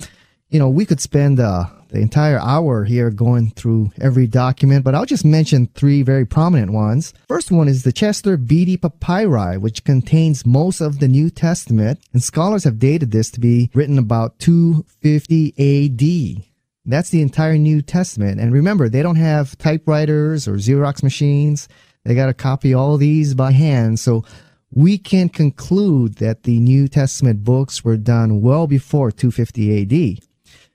you 0.48 0.58
know, 0.58 0.68
we 0.68 0.84
could 0.84 1.00
spend 1.00 1.38
uh, 1.38 1.66
the 1.90 2.00
entire 2.00 2.38
hour 2.40 2.84
here 2.84 3.10
going 3.10 3.50
through 3.50 3.90
every 4.00 4.26
document, 4.26 4.84
but 4.84 4.94
I'll 4.94 5.06
just 5.06 5.24
mention 5.24 5.68
three 5.68 6.02
very 6.02 6.24
prominent 6.24 6.72
ones. 6.72 7.14
First 7.28 7.50
one 7.50 7.68
is 7.68 7.82
the 7.82 7.92
Chester 7.92 8.36
Beatty 8.36 8.76
Papyri, 8.76 9.58
which 9.58 9.84
contains 9.84 10.44
most 10.44 10.80
of 10.80 10.98
the 10.98 11.08
New 11.08 11.30
Testament, 11.30 12.00
and 12.12 12.22
scholars 12.22 12.64
have 12.64 12.78
dated 12.78 13.12
this 13.12 13.30
to 13.30 13.40
be 13.40 13.70
written 13.74 13.98
about 13.98 14.38
250 14.40 15.54
AD. 15.58 16.44
That's 16.88 17.10
the 17.10 17.22
entire 17.22 17.58
New 17.58 17.82
Testament. 17.82 18.40
And 18.40 18.52
remember, 18.52 18.88
they 18.88 19.02
don't 19.02 19.16
have 19.16 19.58
typewriters 19.58 20.46
or 20.46 20.54
Xerox 20.54 21.02
machines. 21.02 21.68
They 22.06 22.14
got 22.14 22.26
to 22.26 22.34
copy 22.34 22.72
all 22.72 22.96
these 22.96 23.34
by 23.34 23.50
hand. 23.50 23.98
So 23.98 24.24
we 24.70 24.96
can 24.96 25.28
conclude 25.28 26.16
that 26.16 26.44
the 26.44 26.60
New 26.60 26.86
Testament 26.86 27.42
books 27.42 27.84
were 27.84 27.96
done 27.96 28.40
well 28.40 28.68
before 28.68 29.10
250 29.10 29.82
AD. 29.82 30.20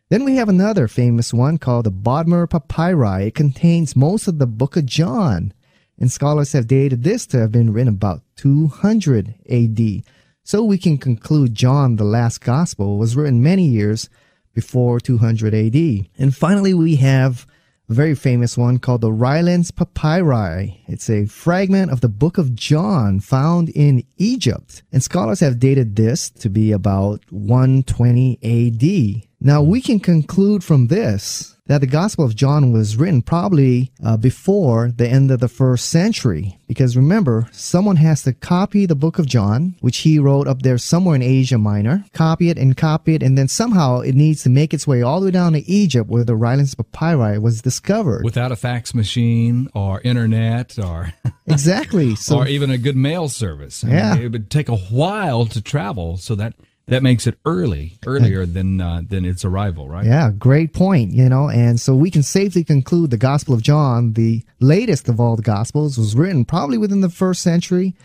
Then 0.10 0.26
we 0.26 0.36
have 0.36 0.50
another 0.50 0.90
famous 0.90 1.34
one 1.34 1.58
called 1.58 1.86
the 1.86 1.92
Bodmer 1.92 2.50
Papyri. 2.50 3.28
It 3.28 3.36
contains 3.36 3.96
most 3.96 4.28
of 4.28 4.40
the 4.40 4.48
book 4.48 4.76
of 4.76 4.86
John, 4.86 5.54
and 5.98 6.12
scholars 6.12 6.52
have 6.52 6.68
dated 6.68 7.04
this 7.04 7.26
to 7.28 7.40
have 7.40 7.52
been 7.52 7.72
written 7.72 7.94
about 7.94 8.24
200 8.36 9.36
AD. 9.50 10.04
So 10.44 10.66
we 10.66 10.78
can 10.78 10.98
conclude 10.98 11.56
John, 11.56 11.96
the 11.96 12.04
last 12.04 12.42
gospel, 12.42 12.98
was 12.98 13.16
written 13.16 13.42
many 13.42 13.64
years 13.64 14.10
before 14.54 15.00
200 15.00 15.54
AD. 15.54 16.10
And 16.18 16.36
finally, 16.36 16.74
we 16.74 16.98
have 16.98 17.48
very 17.92 18.16
famous 18.16 18.58
one 18.58 18.80
called 18.80 19.02
the 19.02 19.12
Rylands 19.12 19.72
Papyri. 19.72 20.82
It's 20.88 21.10
a 21.10 21.26
fragment 21.26 21.92
of 21.92 22.02
the 22.02 22.10
book 22.10 22.38
of 22.38 22.56
John 22.56 23.20
found 23.20 23.70
in 23.70 24.04
Egypt. 24.18 24.84
And 24.92 25.04
scholars 25.04 25.42
have 25.42 25.60
dated 25.60 25.96
this 25.96 26.30
to 26.30 26.50
be 26.50 26.72
about 26.72 27.22
120 27.30 28.40
AD. 28.42 29.28
Now 29.42 29.62
we 29.62 29.82
can 29.82 30.00
conclude 30.00 30.64
from 30.64 30.88
this 30.88 31.58
that 31.72 31.80
the 31.80 31.88
Gospel 31.88 32.26
of 32.26 32.36
John 32.36 32.74
was 32.74 32.98
written 32.98 33.22
probably 33.22 33.94
uh, 34.04 34.18
before 34.18 34.92
the 34.94 35.08
end 35.08 35.32
of 35.32 35.40
the 35.40 35.48
first 35.48 35.90
century. 35.90 36.60
Because 36.68 36.98
remember, 36.98 37.48
someone 37.54 37.96
has 37.96 38.24
to 38.24 38.34
copy 38.34 38.86
the 38.86 38.94
book 38.94 39.20
of 39.20 39.26
John, 39.26 39.76
which 39.80 40.00
he 40.00 40.20
wrote 40.20 40.50
up 40.50 40.64
there 40.64 40.78
somewhere 40.78 41.16
in 41.16 41.22
Asia 41.22 41.58
Minor, 41.58 42.04
copy 42.12 42.50
it 42.50 42.58
and 42.58 42.76
copy 42.76 43.16
it, 43.16 43.24
and 43.24 43.38
then 43.38 43.48
somehow 43.48 44.02
it 44.02 44.16
needs 44.16 44.44
to 44.44 44.50
make 44.50 44.74
its 44.74 44.86
way 44.86 45.02
all 45.02 45.22
the 45.22 45.28
way 45.28 45.32
down 45.32 45.54
to 45.54 45.60
Egypt 45.60 46.10
where 46.10 46.26
the 46.26 46.36
Rylands 46.36 46.76
Papyri 46.76 47.40
was 47.40 47.62
discovered. 47.62 48.26
Without 48.26 48.52
a 48.52 48.58
fax 48.58 48.94
machine 48.94 49.70
or 49.74 50.02
internet 50.02 50.78
or. 50.78 51.14
exactly. 51.48 52.16
So, 52.18 52.40
or 52.40 52.48
even 52.48 52.70
a 52.70 52.78
good 52.78 52.98
mail 52.98 53.30
service. 53.30 53.86
I 53.86 53.92
yeah. 53.92 54.14
Mean, 54.16 54.24
it 54.24 54.32
would 54.34 54.52
take 54.52 54.68
a 54.68 54.76
while 54.76 55.46
to 55.46 55.62
travel, 55.62 56.18
so 56.18 56.36
that 56.36 56.54
that 56.88 57.04
makes 57.04 57.28
it 57.28 57.38
early, 57.46 57.98
earlier 58.06 58.46
than 58.46 58.82
uh, 58.82 59.02
than 59.08 59.26
its 59.26 59.46
arrival, 59.46 59.88
right? 59.88 60.06
Yeah, 60.06 60.32
great 60.32 60.74
point. 60.74 61.14
You 61.14 61.30
know, 61.30 61.50
and 61.50 61.80
so 61.80 61.96
we 61.96 62.12
can 62.12 62.24
safely 62.24 62.64
conclude 62.64 63.12
the 63.12 63.18
Gospel 63.18 63.54
of 63.54 63.62
John, 63.62 64.14
the 64.14 64.44
latest 64.60 65.08
of 65.08 65.20
all 65.20 65.36
the 65.36 65.42
Gospels, 65.42 65.98
was 65.98 66.16
written 66.16 66.46
probably 66.46 66.78
within 66.78 67.02
the 67.02 67.10
first 67.10 67.42
century. 67.42 67.96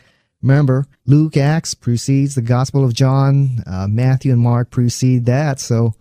Remember, 0.42 0.86
Luke, 1.06 1.36
Acts 1.36 1.74
precedes 1.74 2.34
the 2.34 2.42
Gospel 2.42 2.84
of 2.84 2.94
John. 2.94 3.64
Uh, 3.66 3.86
Matthew 3.88 4.32
and 4.32 4.40
Mark 4.40 4.70
precede 4.70 5.24
that. 5.26 5.58
So 5.58 5.94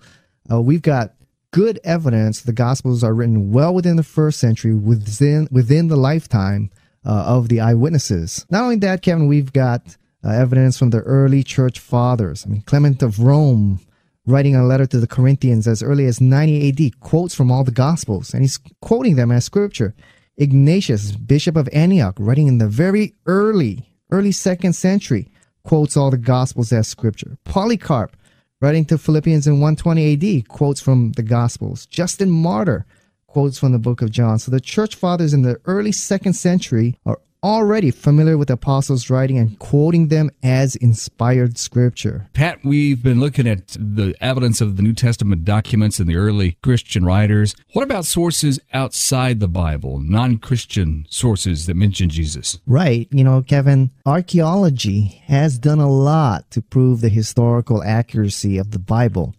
uh, 0.52 0.62
we've 0.62 0.82
got 0.82 1.14
good 1.52 1.80
evidence 1.84 2.42
the 2.42 2.52
Gospels 2.54 3.04
are 3.04 3.14
written 3.14 3.52
well 3.52 3.74
within 3.74 3.96
the 3.96 4.04
first 4.04 4.40
century, 4.40 4.74
within 4.74 5.48
within 5.50 5.88
the 5.88 5.96
lifetime 5.96 6.70
uh, 7.06 7.24
of 7.26 7.48
the 7.48 7.62
eyewitnesses. 7.62 8.46
Not 8.50 8.64
only 8.64 8.76
that, 8.78 9.02
Kevin, 9.02 9.28
we've 9.28 9.54
got 9.54 9.96
uh, 10.26 10.30
evidence 10.30 10.78
from 10.78 10.90
the 10.90 11.02
early 11.02 11.44
church 11.44 11.80
fathers. 11.80 12.46
I 12.46 12.50
mean, 12.50 12.62
Clement 12.62 13.04
of 13.04 13.20
Rome, 13.20 13.80
writing 14.26 14.56
a 14.56 14.66
letter 14.66 14.88
to 14.88 15.00
the 15.00 15.08
Corinthians 15.08 15.68
as 15.68 15.84
early 15.84 16.06
as 16.06 16.20
90 16.20 16.70
AD, 16.70 17.00
quotes 17.00 17.36
from 17.36 17.52
all 17.52 17.64
the 17.64 17.72
Gospels, 17.72 18.34
and 18.34 18.42
he's 18.42 18.60
quoting 18.82 19.16
them 19.16 19.32
as 19.32 19.46
scripture. 19.46 19.94
Ignatius, 20.38 21.12
Bishop 21.14 21.56
of 21.56 21.70
Antioch, 21.72 22.16
writing 22.20 22.48
in 22.48 22.58
the 22.58 22.68
very 22.68 23.14
early, 23.26 23.88
early 24.12 24.32
second 24.32 24.74
century, 24.74 25.32
quotes 25.64 25.96
all 25.96 26.12
the 26.12 26.18
Gospels 26.18 26.74
as 26.74 26.88
scripture. 26.88 27.38
Polycarp, 27.44 28.18
writing 28.62 28.86
to 28.86 28.98
Philippians 28.98 29.48
in 29.48 29.62
120 29.62 30.14
AD, 30.14 30.48
quotes 30.48 30.82
from 30.82 31.12
the 31.14 31.24
Gospels. 31.24 31.86
Justin 31.86 32.32
Martyr 32.32 32.86
quotes 33.28 33.60
from 33.60 33.74
the 33.74 33.80
book 33.80 34.02
of 34.02 34.12
John. 34.12 34.40
So 34.40 34.50
the 34.50 34.60
church 34.60 34.96
fathers 34.96 35.34
in 35.34 35.42
the 35.42 35.60
early 35.66 35.92
second 35.92 36.34
century 36.34 36.98
are 37.06 37.20
already 37.46 37.92
familiar 37.92 38.40
with 38.40 38.48
the 38.48 38.56
apostles' 38.56 39.10
writing 39.12 39.38
and 39.38 39.60
quoting 39.60 40.08
them 40.08 40.32
as 40.42 40.76
inspired 40.78 41.60
scripture. 41.60 42.28
Pat, 42.34 42.66
we've 42.66 43.04
been 43.04 43.20
looking 43.20 43.48
at 43.48 43.68
the 43.80 44.16
evidence 44.20 44.62
of 44.62 44.78
the 44.78 44.82
New 44.82 44.94
Testament 44.94 45.46
documents 45.46 46.00
and 46.00 46.10
the 46.10 46.16
early 46.16 46.58
Christian 46.64 47.06
writers. 47.06 47.56
What 47.74 47.84
about 47.84 48.06
sources 48.06 48.60
outside 48.74 49.40
the 49.40 49.48
Bible, 49.48 50.00
non 50.00 50.40
Christian 50.40 51.06
sources 51.10 51.68
that 51.68 51.76
mention 51.76 52.10
Jesus? 52.10 52.60
Right. 52.66 53.08
You 53.12 53.24
know, 53.24 53.44
Kevin, 53.44 53.92
archaeology 54.08 55.22
has 55.28 55.60
done 55.60 55.80
a 55.80 55.90
lot 55.90 56.50
to 56.50 56.64
prove 56.64 57.02
the 57.02 57.10
historical 57.10 57.84
accuracy 57.84 58.58
of 58.58 58.72
the 58.72 58.80
Bible. 58.80 59.36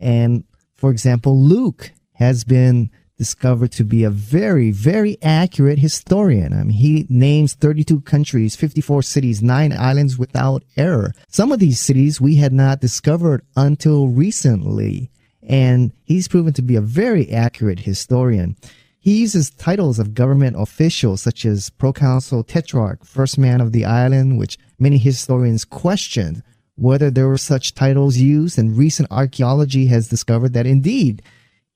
And 0.00 0.42
for 0.74 0.90
example, 0.90 1.40
Luke 1.40 1.92
has 2.14 2.42
been 2.42 2.90
discovered 3.16 3.72
to 3.72 3.84
be 3.84 4.04
a 4.04 4.10
very, 4.10 4.70
very 4.70 5.16
accurate 5.22 5.78
historian. 5.78 6.52
I 6.52 6.64
mean, 6.64 6.70
he 6.70 7.06
names 7.08 7.54
32 7.54 8.00
countries, 8.02 8.56
54 8.56 9.02
cities, 9.02 9.42
nine 9.42 9.72
islands 9.72 10.18
without 10.18 10.64
error. 10.76 11.12
Some 11.28 11.52
of 11.52 11.60
these 11.60 11.80
cities 11.80 12.20
we 12.20 12.36
had 12.36 12.52
not 12.52 12.80
discovered 12.80 13.42
until 13.56 14.08
recently. 14.08 15.10
And 15.42 15.92
he's 16.04 16.28
proven 16.28 16.52
to 16.54 16.62
be 16.62 16.74
a 16.74 16.80
very 16.80 17.30
accurate 17.30 17.80
historian. 17.80 18.56
He 18.98 19.20
uses 19.20 19.50
titles 19.50 19.98
of 19.98 20.14
government 20.14 20.56
officials 20.58 21.20
such 21.20 21.44
as 21.44 21.68
proconsul, 21.68 22.42
tetrarch, 22.42 23.04
first 23.04 23.36
man 23.36 23.60
of 23.60 23.72
the 23.72 23.84
island, 23.84 24.38
which 24.38 24.58
many 24.78 24.96
historians 24.96 25.64
questioned 25.64 26.42
whether 26.76 27.10
there 27.10 27.28
were 27.28 27.38
such 27.38 27.74
titles 27.74 28.16
used, 28.16 28.58
and 28.58 28.76
recent 28.76 29.08
archaeology 29.10 29.86
has 29.86 30.08
discovered 30.08 30.54
that 30.54 30.66
indeed 30.66 31.22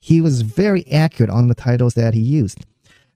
he 0.01 0.21
was 0.21 0.43
very 0.43 0.87
accurate 0.91 1.31
on 1.31 1.49
the 1.49 1.55
titles 1.55 1.95
that 1.95 2.15
he 2.15 2.21
used. 2.21 2.65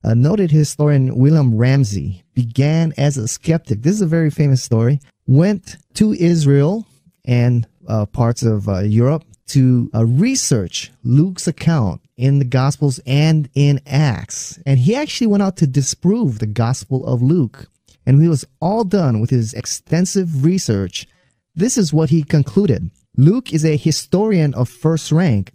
A 0.05 0.15
noted 0.15 0.51
historian 0.51 1.17
William 1.17 1.57
Ramsay 1.57 2.25
began 2.35 2.93
as 2.97 3.17
a 3.17 3.29
skeptic. 3.29 3.83
This 3.83 3.95
is 3.95 4.03
a 4.03 4.07
very 4.07 4.31
famous 4.31 4.63
story. 4.63 5.01
Went 5.27 5.77
to 5.95 6.13
Israel 6.13 6.87
and 7.25 7.69
uh, 7.87 8.07
parts 8.07 8.43
of 8.43 8.69
uh, 8.69 8.81
Europe 8.81 9.25
to 9.49 9.91
uh, 9.95 10.05
research 10.05 10.91
Luke's 11.05 11.47
account 11.47 12.01
in 12.17 12.39
the 12.39 12.45
Gospels 12.45 13.01
and 13.07 13.49
in 13.55 13.81
Acts. 13.87 14.59
And 14.67 14.81
he 14.81 14.97
actually 14.97 15.29
went 15.29 15.43
out 15.43 15.57
to 15.59 15.67
disprove 15.67 16.39
the 16.39 16.47
Gospel 16.47 17.07
of 17.07 17.23
Luke. 17.23 17.69
And 18.05 18.21
he 18.21 18.29
was 18.29 18.45
all 18.61 18.83
done 18.83 19.21
with 19.21 19.31
his 19.31 19.55
extensive 19.55 20.45
research. 20.45 21.07
This 21.55 21.79
is 21.79 21.93
what 21.93 22.11
he 22.11 22.25
concluded. 22.25 22.91
Luke 23.17 23.53
is 23.53 23.65
a 23.65 23.77
historian 23.77 24.55
of 24.55 24.69
first 24.69 25.13
rank 25.13 25.53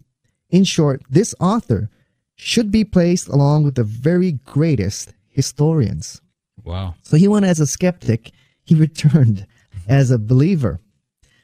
in 0.50 0.64
short, 0.64 1.02
this 1.10 1.36
author 1.40 1.90
should 2.36 2.72
be 2.72 2.84
placed 2.84 3.28
along 3.28 3.64
with 3.64 3.76
the 3.76 3.84
very 3.84 4.34
greatest 4.46 5.14
historians. 5.30 6.22
Wow. 6.64 6.96
So 7.02 7.18
he 7.18 7.28
went 7.28 7.46
as 7.46 7.60
a 7.60 7.68
skeptic, 7.68 8.32
he 8.64 8.76
returned 8.76 9.48
as 9.88 10.12
a 10.12 10.20
believer. 10.20 10.80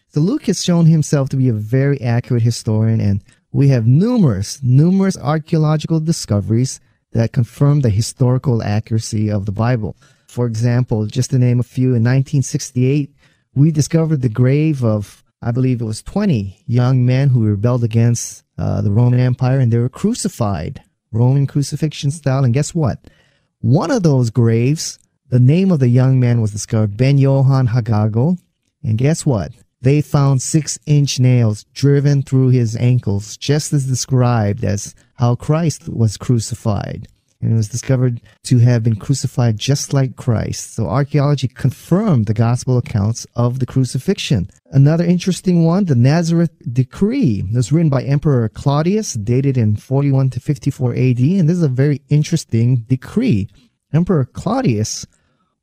So 0.09 0.21
Luke 0.21 0.45
has 0.45 0.63
shown 0.63 0.85
himself 0.85 1.29
to 1.29 1.37
be 1.37 1.49
a 1.49 1.53
very 1.53 1.99
accurate 2.01 2.43
historian, 2.43 3.01
and 3.01 3.23
we 3.51 3.69
have 3.69 3.87
numerous, 3.87 4.61
numerous 4.61 5.17
archaeological 5.17 5.99
discoveries 5.99 6.79
that 7.13 7.31
confirm 7.31 7.81
the 7.81 7.89
historical 7.89 8.61
accuracy 8.61 9.29
of 9.31 9.45
the 9.45 9.51
Bible. 9.51 9.95
For 10.27 10.45
example, 10.45 11.05
just 11.05 11.29
to 11.29 11.39
name 11.39 11.59
a 11.59 11.63
few, 11.63 11.89
in 11.89 12.03
1968, 12.03 13.11
we 13.55 13.71
discovered 13.71 14.21
the 14.21 14.29
grave 14.29 14.83
of, 14.83 15.22
I 15.43 15.51
believe 15.51 15.81
it 15.81 15.85
was 15.85 16.01
20 16.01 16.63
young 16.67 17.05
men 17.05 17.29
who 17.29 17.43
rebelled 17.43 17.83
against 17.83 18.43
uh, 18.57 18.81
the 18.81 18.91
Roman 18.91 19.19
Empire, 19.19 19.59
and 19.59 19.73
they 19.73 19.77
were 19.77 19.89
crucified, 19.89 20.81
Roman 21.11 21.47
crucifixion 21.47 22.11
style. 22.11 22.45
And 22.45 22.53
guess 22.53 22.73
what? 22.73 22.99
One 23.59 23.91
of 23.91 24.03
those 24.03 24.29
graves, 24.29 24.99
the 25.29 25.39
name 25.39 25.69
of 25.69 25.79
the 25.79 25.89
young 25.89 26.17
man 26.17 26.39
was 26.39 26.51
discovered, 26.51 26.95
Ben 26.95 27.17
Johann 27.17 27.67
Hagagel. 27.67 28.37
And 28.83 28.97
guess 28.97 29.25
what? 29.25 29.51
They 29.81 30.01
found 30.01 30.41
six 30.41 30.79
inch 30.85 31.19
nails 31.19 31.65
driven 31.73 32.21
through 32.21 32.49
his 32.49 32.77
ankles, 32.77 33.35
just 33.35 33.73
as 33.73 33.85
described 33.85 34.63
as 34.63 34.95
how 35.15 35.35
Christ 35.35 35.89
was 35.89 36.15
crucified. 36.15 37.09
And 37.43 37.53
it 37.53 37.55
was 37.55 37.67
discovered 37.67 38.21
to 38.43 38.59
have 38.59 38.83
been 38.83 38.95
crucified 38.95 39.57
just 39.57 39.93
like 39.93 40.15
Christ. 40.15 40.73
So 40.73 40.87
archaeology 40.87 41.47
confirmed 41.47 42.25
the 42.25 42.33
gospel 42.33 42.77
accounts 42.77 43.27
of 43.35 43.59
the 43.59 43.65
crucifixion. 43.65 44.49
Another 44.71 45.03
interesting 45.03 45.65
one, 45.65 45.85
the 45.85 45.95
Nazareth 45.95 46.51
Decree, 46.71 47.43
it 47.47 47.55
was 47.55 47.71
written 47.71 47.89
by 47.89 48.03
Emperor 48.03 48.49
Claudius, 48.49 49.13
dated 49.13 49.57
in 49.57 49.75
41 49.75 50.31
to 50.31 50.39
54 50.39 50.93
AD, 50.93 51.19
and 51.19 51.49
this 51.49 51.57
is 51.57 51.63
a 51.63 51.67
very 51.67 52.01
interesting 52.09 52.77
decree. 52.87 53.49
Emperor 53.93 54.25
Claudius 54.25 55.05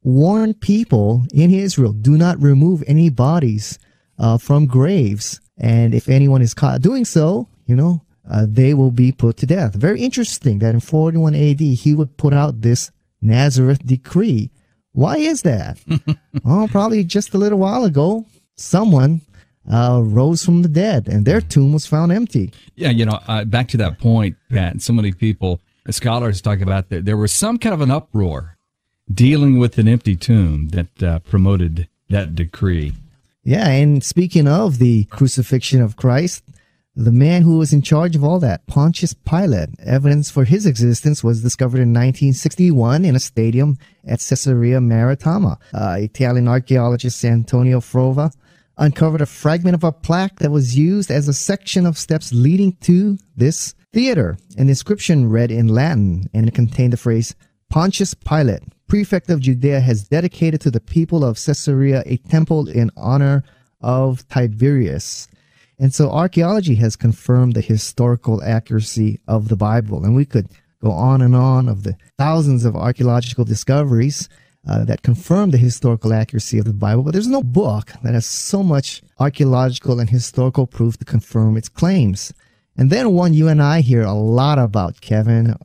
warned 0.02 0.60
people 0.60 1.24
in 1.32 1.50
Israel, 1.50 1.92
do 1.92 2.16
not 2.16 2.40
remove 2.40 2.84
any 2.86 3.10
bodies 3.10 3.78
uh, 4.18 4.38
from 4.38 4.66
graves. 4.66 5.40
And 5.58 5.94
if 5.94 6.08
anyone 6.08 6.42
is 6.42 6.54
caught 6.54 6.80
doing 6.82 7.04
so, 7.04 7.48
you 7.66 7.76
know, 7.76 8.02
uh, 8.30 8.46
they 8.48 8.72
will 8.74 8.92
be 8.92 9.12
put 9.12 9.36
to 9.38 9.46
death. 9.46 9.74
Very 9.74 10.02
interesting 10.02 10.60
that 10.60 10.74
in 10.74 10.80
41 10.80 11.34
AD 11.34 11.60
he 11.60 11.94
would 11.94 12.16
put 12.16 12.32
out 12.32 12.60
this 12.60 12.90
Nazareth 13.20 13.84
decree. 13.84 14.50
Why 14.92 15.16
is 15.16 15.42
that? 15.42 15.78
oh, 16.44 16.68
probably 16.70 17.04
just 17.04 17.34
a 17.34 17.38
little 17.38 17.58
while 17.58 17.84
ago, 17.84 18.26
someone 18.54 19.20
uh, 19.70 20.00
rose 20.02 20.44
from 20.44 20.62
the 20.62 20.68
dead 20.68 21.08
and 21.08 21.24
their 21.24 21.40
tomb 21.40 21.72
was 21.72 21.86
found 21.86 22.12
empty. 22.12 22.52
Yeah, 22.76 22.90
you 22.90 23.04
know, 23.04 23.18
uh, 23.26 23.44
back 23.44 23.68
to 23.68 23.76
that 23.78 23.98
point, 23.98 24.36
Pat, 24.48 24.80
so 24.80 24.92
many 24.92 25.12
people, 25.12 25.60
scholars 25.90 26.40
talk 26.40 26.60
about 26.60 26.88
that 26.90 27.04
there 27.04 27.16
was 27.16 27.32
some 27.32 27.58
kind 27.58 27.74
of 27.74 27.80
an 27.80 27.90
uproar 27.90 28.56
dealing 29.12 29.58
with 29.58 29.76
an 29.78 29.88
empty 29.88 30.14
tomb 30.14 30.68
that 30.68 31.02
uh, 31.02 31.18
promoted 31.20 31.88
that 32.08 32.34
decree. 32.34 32.92
Yeah, 33.42 33.68
and 33.68 34.04
speaking 34.04 34.46
of 34.46 34.78
the 34.78 35.04
crucifixion 35.04 35.80
of 35.82 35.96
Christ, 35.96 36.44
the 36.96 37.12
man 37.12 37.42
who 37.42 37.58
was 37.58 37.72
in 37.72 37.82
charge 37.82 38.16
of 38.16 38.24
all 38.24 38.40
that, 38.40 38.66
Pontius 38.66 39.14
Pilate, 39.14 39.70
evidence 39.80 40.30
for 40.30 40.44
his 40.44 40.66
existence 40.66 41.22
was 41.22 41.42
discovered 41.42 41.78
in 41.78 41.92
1961 41.92 43.04
in 43.04 43.14
a 43.14 43.20
stadium 43.20 43.78
at 44.04 44.20
Caesarea 44.20 44.80
Maritima. 44.80 45.58
Uh, 45.72 45.96
Italian 46.00 46.48
archaeologist 46.48 47.24
Antonio 47.24 47.78
Frova 47.80 48.32
uncovered 48.76 49.20
a 49.20 49.26
fragment 49.26 49.74
of 49.74 49.84
a 49.84 49.92
plaque 49.92 50.40
that 50.40 50.50
was 50.50 50.76
used 50.76 51.10
as 51.10 51.28
a 51.28 51.32
section 51.32 51.86
of 51.86 51.98
steps 51.98 52.32
leading 52.32 52.72
to 52.80 53.18
this 53.36 53.74
theater. 53.92 54.36
An 54.58 54.68
inscription 54.68 55.28
read 55.28 55.50
in 55.50 55.68
Latin 55.68 56.28
and 56.34 56.48
it 56.48 56.54
contained 56.54 56.92
the 56.92 56.96
phrase, 56.96 57.36
Pontius 57.68 58.14
Pilate, 58.14 58.62
prefect 58.88 59.30
of 59.30 59.40
Judea, 59.40 59.80
has 59.80 60.08
dedicated 60.08 60.60
to 60.62 60.70
the 60.72 60.80
people 60.80 61.24
of 61.24 61.36
Caesarea 61.36 62.02
a 62.06 62.16
temple 62.16 62.68
in 62.68 62.90
honor 62.96 63.44
of 63.80 64.26
Tiberius. 64.28 65.28
And 65.80 65.94
so 65.94 66.10
archaeology 66.10 66.74
has 66.74 66.94
confirmed 66.94 67.54
the 67.54 67.62
historical 67.62 68.42
accuracy 68.44 69.18
of 69.26 69.48
the 69.48 69.56
Bible. 69.56 70.04
And 70.04 70.14
we 70.14 70.26
could 70.26 70.48
go 70.82 70.90
on 70.90 71.22
and 71.22 71.34
on 71.34 71.70
of 71.70 71.84
the 71.84 71.96
thousands 72.18 72.66
of 72.66 72.76
archaeological 72.76 73.46
discoveries 73.46 74.28
uh, 74.68 74.84
that 74.84 75.02
confirm 75.02 75.50
the 75.50 75.58
historical 75.58 76.12
accuracy 76.12 76.58
of 76.58 76.66
the 76.66 76.74
Bible. 76.74 77.02
But 77.02 77.12
there's 77.12 77.26
no 77.26 77.42
book 77.42 77.92
that 78.02 78.12
has 78.12 78.26
so 78.26 78.62
much 78.62 79.02
archaeological 79.18 79.98
and 79.98 80.10
historical 80.10 80.66
proof 80.66 80.98
to 80.98 81.06
confirm 81.06 81.56
its 81.56 81.70
claims. 81.70 82.34
And 82.76 82.90
then 82.90 83.12
one 83.12 83.32
you 83.32 83.48
and 83.48 83.62
I 83.62 83.80
hear 83.80 84.02
a 84.02 84.12
lot 84.12 84.58
about, 84.58 85.00
Kevin. 85.00 85.56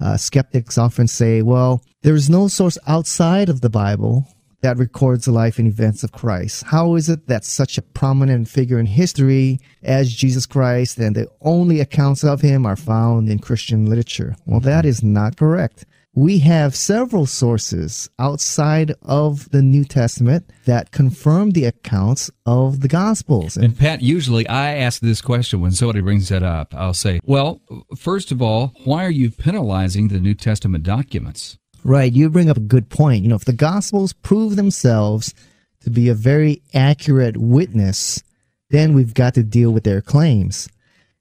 Uh, 0.00 0.16
skeptics 0.16 0.78
often 0.78 1.06
say, 1.06 1.42
well, 1.42 1.84
there 2.02 2.14
is 2.14 2.28
no 2.28 2.48
source 2.48 2.78
outside 2.88 3.48
of 3.48 3.60
the 3.60 3.70
Bible 3.70 4.26
that 4.62 4.76
records 4.76 5.24
the 5.24 5.32
life 5.32 5.58
and 5.58 5.66
events 5.66 6.02
of 6.02 6.12
Christ. 6.12 6.64
How 6.64 6.94
is 6.94 7.08
it 7.08 7.26
that 7.28 7.44
such 7.44 7.78
a 7.78 7.82
prominent 7.82 8.48
figure 8.48 8.78
in 8.78 8.86
history 8.86 9.60
as 9.82 10.12
Jesus 10.12 10.46
Christ 10.46 10.98
and 10.98 11.16
the 11.16 11.28
only 11.40 11.80
accounts 11.80 12.24
of 12.24 12.40
him 12.40 12.66
are 12.66 12.76
found 12.76 13.28
in 13.28 13.38
Christian 13.38 13.86
literature? 13.86 14.36
Well, 14.46 14.60
that 14.60 14.84
is 14.84 15.02
not 15.02 15.36
correct. 15.36 15.86
We 16.12 16.40
have 16.40 16.74
several 16.74 17.24
sources 17.24 18.10
outside 18.18 18.92
of 19.02 19.48
the 19.50 19.62
New 19.62 19.84
Testament 19.84 20.50
that 20.64 20.90
confirm 20.90 21.52
the 21.52 21.66
accounts 21.66 22.32
of 22.44 22.80
the 22.80 22.88
Gospels. 22.88 23.56
And 23.56 23.78
Pat, 23.78 24.02
usually 24.02 24.46
I 24.48 24.74
ask 24.74 25.00
this 25.00 25.22
question 25.22 25.60
when 25.60 25.70
somebody 25.70 26.00
brings 26.00 26.28
that 26.30 26.42
up. 26.42 26.74
I'll 26.74 26.94
say, 26.94 27.20
well, 27.24 27.62
first 27.96 28.32
of 28.32 28.42
all, 28.42 28.74
why 28.82 29.04
are 29.04 29.10
you 29.10 29.30
penalizing 29.30 30.08
the 30.08 30.18
New 30.18 30.34
Testament 30.34 30.82
documents? 30.82 31.59
Right. 31.84 32.12
You 32.12 32.28
bring 32.28 32.50
up 32.50 32.56
a 32.56 32.60
good 32.60 32.88
point. 32.88 33.22
You 33.22 33.30
know, 33.30 33.36
if 33.36 33.44
the 33.44 33.52
Gospels 33.52 34.12
prove 34.12 34.56
themselves 34.56 35.34
to 35.80 35.90
be 35.90 36.08
a 36.08 36.14
very 36.14 36.62
accurate 36.74 37.36
witness, 37.36 38.22
then 38.70 38.92
we've 38.92 39.14
got 39.14 39.34
to 39.34 39.42
deal 39.42 39.70
with 39.70 39.84
their 39.84 40.00
claims. 40.00 40.68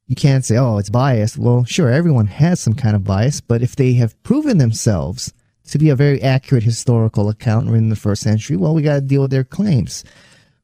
You 0.07 0.15
can't 0.15 0.43
say, 0.43 0.57
oh, 0.57 0.77
it's 0.77 0.89
biased. 0.89 1.37
Well, 1.37 1.63
sure, 1.65 1.89
everyone 1.89 2.27
has 2.27 2.59
some 2.59 2.73
kind 2.73 2.95
of 2.95 3.03
bias, 3.03 3.41
but 3.41 3.61
if 3.61 3.75
they 3.75 3.93
have 3.93 4.21
proven 4.23 4.57
themselves 4.57 5.33
to 5.67 5.77
be 5.77 5.89
a 5.89 5.95
very 5.95 6.21
accurate 6.21 6.63
historical 6.63 7.29
account 7.29 7.69
in 7.69 7.89
the 7.89 7.95
first 7.95 8.23
century, 8.23 8.57
well, 8.57 8.73
we 8.73 8.81
got 8.81 8.95
to 8.95 9.01
deal 9.01 9.21
with 9.21 9.31
their 9.31 9.43
claims. 9.43 10.03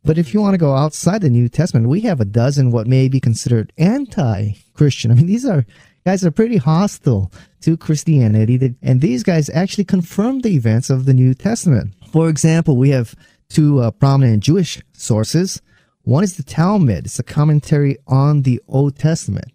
But 0.04 0.18
if 0.18 0.34
you 0.34 0.42
want 0.42 0.56
to 0.56 0.60
go 0.60 0.76
outside 0.76 1.22
the 1.22 1.30
New 1.30 1.48
Testament, 1.48 1.88
we 1.88 2.02
have 2.02 2.20
a 2.20 2.26
dozen 2.26 2.72
what 2.72 2.88
may 2.88 3.08
be 3.08 3.20
considered 3.20 3.72
anti 3.78 4.54
Christian. 4.74 5.12
I 5.12 5.16
mean, 5.16 5.26
these 5.26 5.46
are 5.46 5.66
guys 6.06 6.24
are 6.24 6.32
pretty 6.32 6.58
hostile 6.58 7.32
to 7.62 7.76
Christianity. 7.76 8.76
And 8.82 9.02
these 9.02 9.24
guys 9.24 9.50
actually 9.50 9.86
confirm 9.86 10.42
the 10.42 10.56
events 10.56 10.90
of 10.90 11.06
the 11.06 11.14
New 11.14 11.34
Testament. 11.34 11.94
For 12.12 12.30
example, 12.30 12.78
we 12.78 12.90
have 12.92 13.16
two 13.50 13.80
uh, 13.80 13.92
prominent 13.92 14.44
Jewish 14.44 14.82
sources. 14.94 15.62
One 16.04 16.24
is 16.24 16.38
the 16.38 16.44
Talmud. 16.44 17.06
It's 17.06 17.18
a 17.18 17.24
commentary 17.24 17.98
on 18.08 18.44
the 18.44 18.62
Old 18.68 18.98
Testament. 18.98 19.52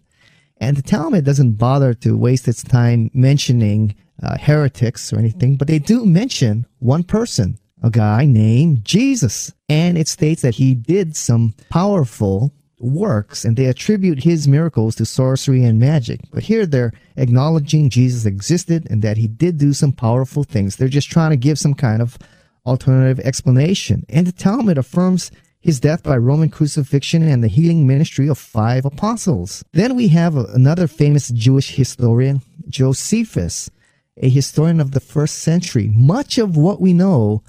And 0.57 0.75
the 0.75 0.81
Talmud 0.81 1.23
doesn't 1.23 1.53
bother 1.53 1.93
to 1.95 2.17
waste 2.17 2.47
its 2.47 2.63
time 2.63 3.09
mentioning 3.13 3.95
uh, 4.21 4.37
heretics 4.37 5.11
or 5.11 5.17
anything, 5.17 5.55
but 5.55 5.67
they 5.67 5.79
do 5.79 6.05
mention 6.05 6.67
one 6.79 7.03
person, 7.03 7.57
a 7.81 7.89
guy 7.89 8.25
named 8.25 8.85
Jesus. 8.85 9.53
And 9.69 9.97
it 9.97 10.07
states 10.07 10.41
that 10.43 10.55
he 10.55 10.75
did 10.75 11.15
some 11.15 11.55
powerful 11.69 12.53
works 12.81 13.45
and 13.45 13.55
they 13.55 13.65
attribute 13.65 14.23
his 14.23 14.47
miracles 14.47 14.95
to 14.95 15.05
sorcery 15.05 15.63
and 15.63 15.79
magic. 15.79 16.21
But 16.31 16.43
here 16.43 16.65
they're 16.65 16.93
acknowledging 17.15 17.89
Jesus 17.89 18.25
existed 18.25 18.87
and 18.89 19.01
that 19.01 19.17
he 19.17 19.27
did 19.27 19.57
do 19.57 19.73
some 19.73 19.91
powerful 19.91 20.43
things. 20.43 20.75
They're 20.75 20.87
just 20.87 21.11
trying 21.11 21.31
to 21.31 21.37
give 21.37 21.59
some 21.59 21.73
kind 21.73 22.01
of 22.01 22.17
alternative 22.65 23.19
explanation. 23.25 24.05
And 24.09 24.27
the 24.27 24.31
Talmud 24.31 24.77
affirms 24.77 25.31
his 25.59 25.79
death 25.79 26.03
by 26.03 26.17
Roman 26.17 26.49
crucifixion 26.49 27.21
and 27.21 27.43
the 27.43 27.47
healing 27.47 27.85
ministry 27.85 28.27
of 28.27 28.37
five 28.37 28.83
apostles. 28.83 29.63
Then 29.73 29.95
we 29.95 30.07
have 30.09 30.35
another 30.35 30.87
famous 30.87 31.29
Jewish 31.29 31.75
historian, 31.75 32.41
Josephus, 32.67 33.69
a 34.17 34.29
historian 34.29 34.79
of 34.79 34.91
the 34.91 34.99
first 34.99 35.39
century. 35.39 35.91
Much 35.93 36.37
of 36.37 36.57
what 36.57 36.81
we 36.81 36.93
know 36.93 37.43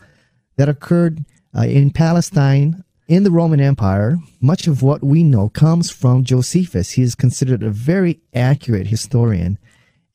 that 0.57 0.69
occurred 0.69 1.25
uh, 1.57 1.63
in 1.63 1.91
Palestine 1.91 2.85
in 3.13 3.25
the 3.25 3.31
Roman 3.31 3.61
Empire, 3.61 4.17
much 4.41 4.67
of 4.67 4.83
what 4.83 5.05
we 5.05 5.23
know 5.23 5.51
comes 5.51 5.91
from 5.91 6.25
Josephus. 6.25 6.93
He 6.93 7.03
is 7.03 7.15
considered 7.15 7.63
a 7.63 7.69
very 7.69 8.23
accurate 8.33 8.87
historian. 8.87 9.59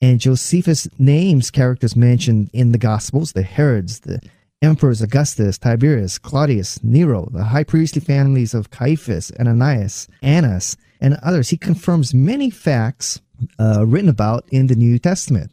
And 0.02 0.20
Josephus 0.20 0.88
names 0.98 1.52
characters 1.52 1.96
mentioned 1.96 2.50
in 2.54 2.72
the 2.72 2.80
Gospels, 2.80 3.34
the 3.34 3.44
Herods, 3.44 4.00
the 4.00 4.20
emperors 4.64 5.04
Augustus, 5.04 5.60
Tiberius, 5.60 6.18
Claudius, 6.18 6.84
Nero, 6.84 7.30
the 7.32 7.44
high 7.44 7.64
priestly 7.64 8.02
families 8.02 8.56
of 8.56 8.72
Caiaphas, 8.72 9.32
Ananias, 9.40 10.08
Annas, 10.24 10.76
and 11.00 11.20
others. 11.22 11.50
He 11.50 11.58
confirms 11.58 12.16
many 12.16 12.50
facts 12.50 13.22
uh, 13.60 13.86
written 13.86 14.10
about 14.10 14.44
in 14.50 14.66
the 14.66 14.76
New 14.76 14.98
Testament. 14.98 15.52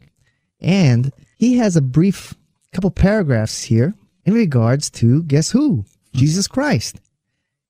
And 0.61 1.13
he 1.37 1.57
has 1.57 1.75
a 1.75 1.81
brief 1.81 2.33
couple 2.71 2.89
paragraphs 2.89 3.65
here 3.65 3.93
in 4.25 4.33
regards 4.33 4.89
to 4.89 5.21
guess 5.21 5.51
who? 5.51 5.85
Jesus 6.15 6.47
Christ. 6.47 6.99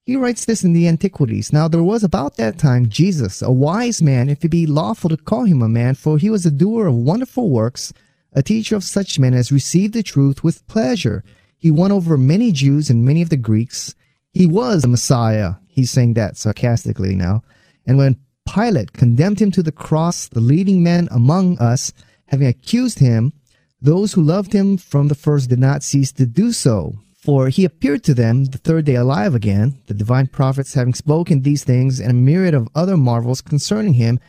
He 0.05 0.15
writes 0.15 0.45
this 0.45 0.63
in 0.63 0.73
the 0.73 0.87
Antiquities. 0.87 1.51
Now 1.51 1.67
there 1.67 1.81
was 1.81 2.03
about 2.03 2.37
that 2.37 2.59
time 2.59 2.89
Jesus, 2.89 3.41
a 3.41 3.51
wise 3.51 4.03
man, 4.03 4.29
if 4.29 4.45
it 4.45 4.49
be 4.49 4.67
lawful 4.67 5.09
to 5.09 5.17
call 5.17 5.45
him 5.45 5.63
a 5.63 5.67
man, 5.67 5.95
for 5.95 6.19
he 6.19 6.29
was 6.29 6.45
a 6.45 6.51
doer 6.51 6.85
of 6.85 6.93
wonderful 6.93 7.49
works, 7.49 7.91
a 8.31 8.43
teacher 8.43 8.75
of 8.75 8.83
such 8.83 9.17
men 9.17 9.33
as 9.33 9.51
received 9.51 9.95
the 9.95 10.03
truth 10.03 10.43
with 10.43 10.67
pleasure. 10.67 11.23
He 11.57 11.71
won 11.71 11.91
over 11.91 12.17
many 12.17 12.51
Jews 12.51 12.91
and 12.91 13.03
many 13.03 13.23
of 13.23 13.29
the 13.29 13.37
Greeks. 13.37 13.95
He 14.31 14.45
was 14.45 14.83
the 14.83 14.89
Messiah. 14.89 15.55
He's 15.67 15.89
saying 15.89 16.13
that 16.13 16.37
sarcastically 16.37 17.15
now. 17.15 17.41
And 17.87 17.97
when 17.97 18.19
Pilate 18.47 18.93
condemned 18.93 19.39
him 19.39 19.49
to 19.53 19.63
the 19.63 19.71
cross, 19.71 20.27
the 20.27 20.39
leading 20.39 20.83
men 20.83 21.07
among 21.09 21.57
us, 21.57 21.91
having 22.27 22.47
accused 22.47 22.99
him, 22.99 23.33
those 23.81 24.13
who 24.13 24.21
loved 24.21 24.53
him 24.53 24.77
from 24.77 25.07
the 25.07 25.15
first 25.15 25.49
did 25.49 25.59
not 25.59 25.81
cease 25.81 26.11
to 26.11 26.27
do 26.27 26.51
so. 26.51 26.99
For 27.25 27.49
he 27.49 27.65
appeared 27.65 28.03
to 28.03 28.13
them 28.13 28.45
the 28.45 28.59
third 28.59 28.85
day 28.85 28.93
alive 28.93 29.33
again, 29.33 29.81
the 29.87 29.95
divine 29.95 30.27
prophets 30.27 30.75
having 30.75 30.93
spoken 30.93 31.41
these 31.41 31.63
things 31.63 31.99
and 31.99 32.11
a 32.11 32.13
myriad 32.13 32.53
of 32.53 32.69
other 32.75 32.95
marvels 32.95 33.41
concerning 33.41 33.95
him. 33.95 34.19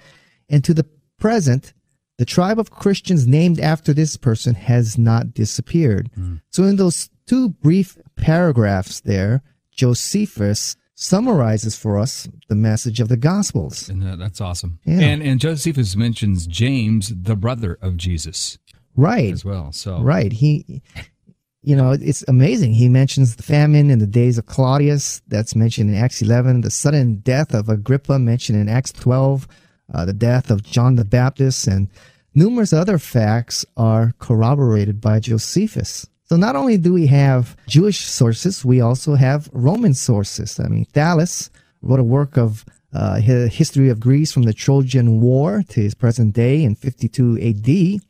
And 0.48 0.64
to 0.64 0.72
the 0.72 0.86
present, 1.18 1.74
the 2.16 2.24
tribe 2.24 2.58
of 2.58 2.70
Christians 2.70 3.26
named 3.26 3.60
after 3.60 3.92
this 3.92 4.16
person 4.16 4.54
has 4.54 4.96
not 4.96 5.34
disappeared. 5.34 6.10
Mm. 6.18 6.40
So 6.50 6.64
in 6.64 6.76
those 6.76 7.10
two 7.26 7.50
brief 7.50 7.98
paragraphs 8.16 9.00
there, 9.00 9.42
Josephus 9.72 10.76
summarizes 10.94 11.76
for 11.76 11.98
us 11.98 12.26
the 12.48 12.54
message 12.54 13.00
of 13.00 13.08
the 13.08 13.18
Gospels. 13.18 13.90
And 13.90 14.18
that's 14.18 14.40
awesome. 14.40 14.78
Yeah. 14.86 15.00
And, 15.00 15.22
and 15.22 15.38
Josephus 15.38 15.94
mentions 15.94 16.46
James, 16.46 17.12
the 17.14 17.36
brother 17.36 17.76
of 17.82 17.98
Jesus. 17.98 18.56
right 18.96 19.32
as 19.32 19.44
well. 19.44 19.72
So 19.72 20.00
right, 20.00 20.32
he, 20.32 20.82
you 21.66 21.74
know, 21.74 21.90
it's 21.90 22.22
amazing. 22.28 22.74
He 22.74 22.88
mentions 22.88 23.34
the 23.34 23.42
famine 23.42 23.90
in 23.90 23.98
the 23.98 24.06
days 24.06 24.38
of 24.38 24.46
Claudius. 24.46 25.20
That's 25.26 25.56
mentioned 25.56 25.90
in 25.90 25.96
Acts 25.96 26.22
11. 26.22 26.60
The 26.60 26.70
sudden 26.70 27.16
death 27.16 27.52
of 27.54 27.68
Agrippa 27.68 28.20
mentioned 28.20 28.60
in 28.60 28.68
Acts 28.68 28.92
12. 28.92 29.48
Uh, 29.92 30.04
the 30.04 30.12
death 30.12 30.48
of 30.48 30.62
John 30.62 30.94
the 30.94 31.04
Baptist 31.04 31.66
and 31.66 31.88
numerous 32.36 32.72
other 32.72 32.98
facts 32.98 33.66
are 33.76 34.14
corroborated 34.20 35.00
by 35.00 35.18
Josephus. 35.18 36.06
So 36.26 36.36
not 36.36 36.54
only 36.54 36.78
do 36.78 36.92
we 36.92 37.08
have 37.08 37.56
Jewish 37.66 37.98
sources, 37.98 38.64
we 38.64 38.80
also 38.80 39.16
have 39.16 39.50
Roman 39.52 39.94
sources. 39.94 40.60
I 40.60 40.68
mean, 40.68 40.84
Thales 40.84 41.50
wrote 41.82 41.98
a 41.98 42.04
work 42.04 42.38
of 42.38 42.64
uh, 42.92 43.16
history 43.16 43.88
of 43.88 43.98
Greece 43.98 44.30
from 44.30 44.44
the 44.44 44.54
Trojan 44.54 45.20
War 45.20 45.64
to 45.70 45.80
his 45.80 45.94
present 45.94 46.32
day 46.32 46.62
in 46.62 46.76
52 46.76 47.38
AD. 47.42 48.00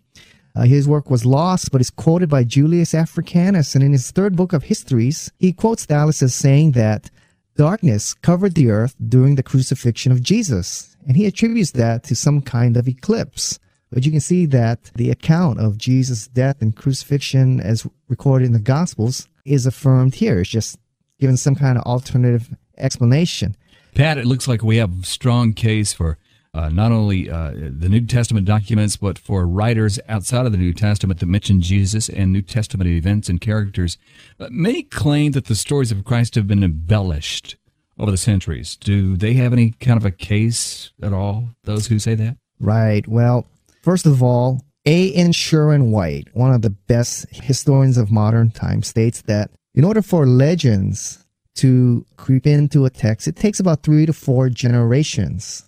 Uh, 0.57 0.63
his 0.63 0.89
work 0.89 1.11
was 1.11 1.27
lost, 1.27 1.71
but 1.71 1.83
is 1.83 1.91
quoted 1.91 2.31
by 2.31 2.43
Julius 2.43 2.95
Africanus. 2.95 3.75
And 3.75 3.85
in 3.85 3.93
his 3.93 4.11
third 4.11 4.37
book 4.37 4.55
of 4.55 4.65
histories, 4.65 5.31
he 5.39 5.53
quotes 5.53 5.85
Thallus 5.85 6.23
as 6.23 6.35
saying 6.35 6.73
that 6.73 7.11
darkness 7.57 8.15
covered 8.15 8.55
the 8.55 8.71
earth 8.71 8.97
during 9.07 9.35
the 9.35 9.43
crucifixion 9.43 10.13
of 10.13 10.23
Jesus. 10.23 10.97
And 11.07 11.17
he 11.17 11.27
attributes 11.27 11.73
that 11.73 12.05
to 12.05 12.17
some 12.17 12.41
kind 12.41 12.77
of 12.77 12.89
eclipse. 12.89 13.59
But 13.93 14.07
you 14.07 14.11
can 14.11 14.21
see 14.21 14.47
that 14.47 14.91
the 14.95 15.11
account 15.11 15.61
of 15.61 15.77
Jesus' 15.77 16.27
death 16.27 16.63
and 16.63 16.75
crucifixion, 16.75 17.61
as 17.61 17.87
recorded 18.09 18.47
in 18.47 18.53
the 18.53 18.59
Gospels, 18.59 19.29
is 19.45 19.67
affirmed 19.67 20.15
here. 20.15 20.41
It's 20.41 20.51
just 20.51 20.79
given 21.21 21.37
some 21.37 21.55
kind 21.55 21.77
of 21.77 21.85
alternative 21.85 22.57
explanation. 22.79 23.57
Pat, 23.95 24.19
it 24.19 24.27
looks 24.27 24.49
like 24.49 24.63
we 24.63 24.77
have 24.77 25.03
a 25.03 25.07
strong 25.07 25.53
case 25.53 25.93
for 25.93 26.19
uh, 26.57 26.69
not 26.69 26.93
only 26.93 27.31
uh, 27.31 27.53
the 27.55 27.89
New 27.89 28.07
Testament 28.07 28.47
documents, 28.47 28.97
but 28.97 29.19
for 29.19 29.47
writers 29.47 30.01
outside 30.09 30.47
of 30.47 30.53
the 30.53 30.59
New 30.59 30.73
Testament 30.73 31.21
that 31.21 31.27
mention 31.27 31.61
Jesus 31.61 32.09
and 32.09 32.33
New 32.33 32.43
Testament 32.43 32.89
events 32.89 33.29
and 33.29 33.41
characters. 33.41 33.99
Uh, 34.41 34.49
many 34.51 34.83
claim 34.83 35.33
that 35.33 35.47
the 35.47 35.55
stories 35.55 35.93
of 35.93 36.05
Christ 36.05 36.35
have 36.35 36.47
been 36.47 36.65
embellished 36.65 37.57
over 37.99 38.11
the 38.11 38.17
centuries. 38.17 38.77
Do 38.77 39.17
they 39.17 39.35
have 39.35 39.53
any 39.53 39.71
kind 39.73 39.97
of 39.97 40.05
a 40.05 40.11
case 40.11 40.93
at 41.03 41.13
all, 41.13 41.51
those 41.65 41.87
who 41.87 41.99
say 41.99 42.15
that? 42.15 42.37
Right. 42.59 43.07
Well, 43.07 43.47
First 43.87 44.05
of 44.05 44.21
all, 44.21 44.65
A. 44.85 45.13
N. 45.13 45.31
Sherwin 45.31 45.93
White, 45.93 46.27
one 46.33 46.53
of 46.53 46.63
the 46.63 46.71
best 46.71 47.27
historians 47.31 47.97
of 47.97 48.11
modern 48.11 48.51
times, 48.51 48.89
states 48.89 49.23
that 49.29 49.53
in 49.77 49.85
order 49.85 50.03
for 50.03 50.27
legends 50.27 51.25
to 51.55 52.05
creep 52.17 52.49
into 52.49 52.85
a 52.85 52.91
text, 52.91 53.29
it 53.29 53.37
takes 53.37 53.61
about 53.61 53.85
three 53.85 54.05
to 54.05 54.13
four 54.13 54.49
generations. 54.49 55.66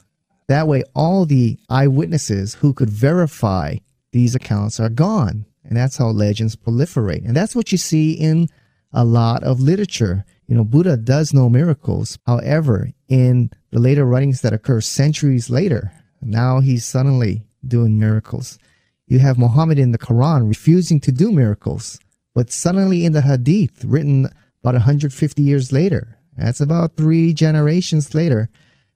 That 0.48 0.66
way, 0.66 0.82
all 0.94 1.26
the 1.26 1.58
eyewitnesses 1.68 2.54
who 2.54 2.72
could 2.72 2.90
verify 2.90 3.76
these 4.12 4.34
accounts 4.34 4.80
are 4.80 4.88
gone. 4.88 5.44
And 5.62 5.76
that's 5.76 5.98
how 5.98 6.08
legends 6.08 6.56
proliferate. 6.56 7.26
And 7.26 7.36
that's 7.36 7.54
what 7.54 7.70
you 7.70 7.78
see 7.78 8.12
in 8.12 8.48
a 8.92 9.04
lot 9.04 9.44
of 9.44 9.60
literature. 9.60 10.24
You 10.46 10.56
no, 10.56 10.64
Buddha 10.64 10.96
does 10.96 11.34
know 11.34 11.50
miracles. 11.50 12.18
However, 12.26 12.88
in 13.08 13.50
the 13.70 13.78
later 13.78 14.06
writings 14.06 14.40
that 14.40 14.54
occur 14.54 14.80
centuries 14.80 15.50
later, 15.50 15.92
now 16.22 16.60
he's 16.60 16.86
suddenly 16.86 17.42
doing 17.66 17.98
miracles. 17.98 18.58
You 19.06 19.18
have 19.18 19.38
Muhammad 19.38 19.78
in 19.78 19.92
the 19.92 19.98
Quran 19.98 20.48
refusing 20.48 21.00
to 21.00 21.12
do 21.12 21.32
miracles, 21.32 22.00
but 22.34 22.50
suddenly 22.50 23.04
in 23.04 23.12
the 23.12 23.22
Hadith, 23.22 23.84
written 23.84 24.26
about 24.62 24.74
150 24.74 25.42
years 25.42 25.72
later, 25.72 26.18
that's 26.36 26.60
about 26.60 26.96
three 26.96 27.34
generations 27.34 28.14
later, 28.14 28.48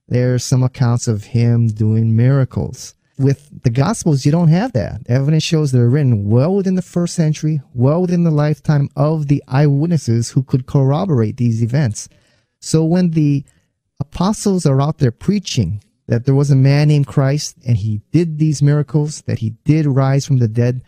there's 0.07 0.43
some 0.43 0.63
accounts 0.63 1.07
of 1.07 1.25
him 1.25 1.67
doing 1.67 2.15
miracles. 2.15 2.95
With 3.17 3.63
the 3.63 3.69
Gospels, 3.69 4.25
you 4.25 4.31
don't 4.31 4.47
have 4.47 4.73
that. 4.73 5.01
Evidence 5.07 5.43
shows 5.43 5.71
they're 5.71 5.87
written 5.87 6.29
well 6.29 6.55
within 6.55 6.75
the 6.75 6.81
first 6.81 7.13
century, 7.13 7.61
well 7.73 8.01
within 8.01 8.23
the 8.23 8.31
lifetime 8.31 8.89
of 8.95 9.27
the 9.27 9.43
eyewitnesses 9.47 10.31
who 10.31 10.43
could 10.43 10.65
corroborate 10.65 11.37
these 11.37 11.61
events. 11.61 12.09
So 12.59 12.83
when 12.83 13.11
the 13.11 13.45
apostles 13.99 14.65
are 14.65 14.81
out 14.81 14.97
there 14.97 15.11
preaching, 15.11 15.83
that 16.07 16.25
there 16.25 16.35
was 16.35 16.51
a 16.51 16.55
man 16.55 16.89
named 16.89 17.07
Christ 17.07 17.55
and 17.65 17.77
he 17.77 18.01
did 18.11 18.39
these 18.39 18.61
miracles, 18.61 19.21
that 19.21 19.39
he 19.39 19.51
did 19.63 19.85
rise 19.85 20.25
from 20.25 20.37
the 20.37 20.47
dead, 20.47 20.81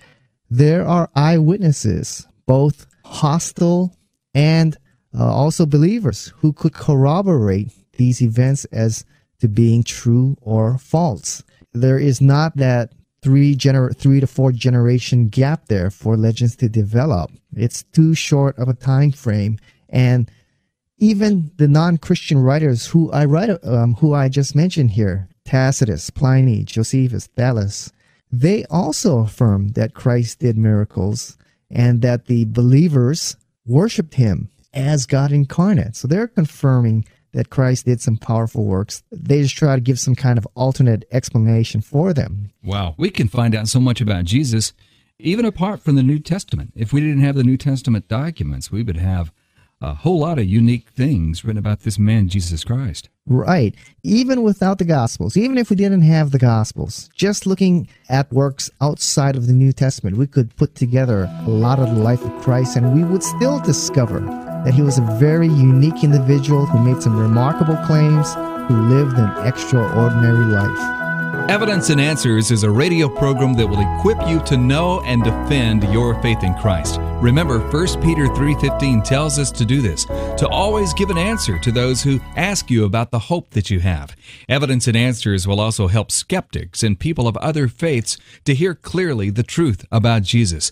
there 0.50 0.86
are 0.86 1.10
eyewitnesses, 1.16 2.28
both 2.46 2.86
hostile 3.04 3.96
and 4.34 4.78
uh, 5.18 5.26
also 5.26 5.66
believers, 5.66 6.34
who 6.38 6.52
could 6.52 6.74
corroborate 6.74 7.72
these 7.98 8.22
events 8.22 8.66
as 8.66 9.06
to 9.40 9.48
being 9.48 9.84
true 9.84 10.38
or 10.42 10.78
false. 10.78 11.44
There 11.74 12.00
is 12.00 12.22
not 12.22 12.56
that 12.58 12.94
three 13.22 13.56
gener- 13.56 13.96
three 13.96 14.20
to 14.20 14.28
four 14.28 14.52
generation 14.52 15.28
gap 15.28 15.68
there 15.68 15.90
for 15.90 16.16
legends 16.16 16.56
to 16.58 16.70
develop. 16.70 17.32
It's 17.56 17.84
too 17.84 18.14
short 18.14 18.58
of 18.58 18.70
a 18.70 18.74
time 18.74 19.12
frame, 19.12 19.58
and 19.90 20.30
even 20.98 21.52
the 21.58 21.68
non-Christian 21.68 22.40
writers 22.40 22.88
who 22.88 23.12
I 23.12 23.26
write, 23.26 23.50
um, 23.64 23.96
who 23.96 24.14
I 24.14 24.30
just 24.30 24.56
mentioned 24.56 24.92
here, 24.92 25.28
Tacitus, 25.44 26.10
Pliny, 26.10 26.64
Josephus, 26.64 27.28
Thales, 27.28 27.92
they 28.32 28.66
also 28.66 29.20
affirm 29.20 29.70
that 29.70 29.94
Christ 29.94 30.40
did 30.40 30.58
miracles 30.58 31.38
and 31.70 32.02
that 32.02 32.26
the 32.26 32.46
believers 32.46 33.38
worshipped 33.66 34.16
him 34.16 34.50
as 34.74 35.06
God 35.06 35.32
incarnate. 35.32 35.96
So 35.96 36.08
they're 36.08 36.28
confirming 36.28 37.06
that 37.36 37.50
Christ 37.50 37.86
did 37.86 38.02
some 38.02 38.18
powerful 38.18 38.66
works. 38.66 39.04
They 39.12 39.42
just 39.42 39.56
try 39.56 39.76
to 39.76 39.82
give 39.82 40.00
some 40.00 40.16
kind 40.16 40.38
of 40.38 40.48
alternate 40.56 41.06
explanation 41.12 41.82
for 41.82 42.14
them. 42.14 42.52
Wow. 42.64 42.96
We 42.98 43.10
can 43.10 43.28
find 43.28 43.54
out 43.54 43.68
so 43.68 43.80
much 43.80 44.02
about 44.02 44.26
Jesus 44.26 44.74
even 45.20 45.46
apart 45.46 45.82
from 45.82 45.96
the 45.96 46.04
New 46.04 46.20
Testament. 46.20 46.74
If 46.76 46.92
we 46.92 47.00
didn't 47.00 47.22
have 47.22 47.36
the 47.36 47.44
New 47.44 47.58
Testament 47.58 48.08
documents, 48.08 48.72
we 48.72 48.84
would 48.84 48.98
have 48.98 49.32
a 49.82 49.94
whole 49.94 50.20
lot 50.20 50.40
of 50.40 50.46
unique 50.46 50.90
things 50.90 51.44
written 51.44 51.58
about 51.58 51.82
this 51.82 52.00
man, 52.00 52.28
Jesus 52.28 52.64
Christ. 52.64 53.10
Right. 53.28 53.76
Even 54.04 54.44
without 54.44 54.78
the 54.78 54.86
Gospels, 54.86 55.38
even 55.38 55.58
if 55.58 55.70
we 55.70 55.76
didn't 55.76 56.02
have 56.02 56.32
the 56.32 56.40
Gospels, 56.40 57.10
just 57.16 57.46
looking 57.46 57.88
at 58.10 58.32
works 58.32 58.70
outside 58.82 59.36
of 59.36 59.48
the 59.48 59.54
New 59.54 59.72
Testament, 59.72 60.18
we 60.18 60.28
could 60.28 60.56
put 60.56 60.76
together 60.76 61.30
a 61.46 61.50
lot 61.50 61.80
of 61.80 61.94
the 61.96 62.02
life 62.02 62.24
of 62.24 62.42
Christ 62.42 62.78
and 62.78 62.94
we 62.94 63.04
would 63.04 63.24
still 63.24 63.60
discover 63.60 64.45
that 64.66 64.74
he 64.74 64.82
was 64.82 64.98
a 64.98 65.18
very 65.20 65.48
unique 65.48 66.04
individual 66.04 66.66
who 66.66 66.80
made 66.80 67.02
some 67.02 67.18
remarkable 67.18 67.78
claims, 67.86 68.34
who 68.68 68.82
lived 68.90 69.18
an 69.18 69.48
extraordinary 69.48 70.46
life. 70.46 71.06
Evidence 71.50 71.92
and 71.92 72.02
Answers 72.02 72.50
is 72.50 72.64
a 72.64 72.72
radio 72.72 73.08
program 73.08 73.54
that 73.54 73.68
will 73.68 73.80
equip 73.80 74.28
you 74.28 74.40
to 74.46 74.58
know 74.58 75.02
and 75.02 75.24
defend 75.24 75.84
your 75.94 76.20
faith 76.22 76.44
in 76.44 76.56
Christ. 76.56 77.00
Remember 77.22 77.60
1 77.60 78.02
Peter 78.02 78.28
3:15 78.28 79.04
tells 79.04 79.38
us 79.38 79.52
to 79.52 79.64
do 79.64 79.82
this, 79.82 80.06
to 80.06 80.48
always 80.50 80.94
give 80.96 81.12
an 81.12 81.20
answer 81.20 81.60
to 81.60 81.72
those 81.72 82.02
who 82.02 82.20
ask 82.36 82.72
you 82.72 82.84
about 82.84 83.12
the 83.12 83.20
hope 83.20 83.52
that 83.52 83.70
you 83.70 83.80
have. 83.80 84.16
Evidence 84.50 84.88
and 84.88 84.98
Answers 84.98 85.48
will 85.48 85.60
also 85.60 85.88
help 85.88 86.12
skeptics 86.12 86.82
and 86.82 87.00
people 87.00 87.28
of 87.28 87.38
other 87.38 87.68
faiths 87.68 88.18
to 88.46 88.56
hear 88.56 88.74
clearly 88.74 89.30
the 89.30 89.44
truth 89.44 89.86
about 89.92 90.24
Jesus. 90.24 90.72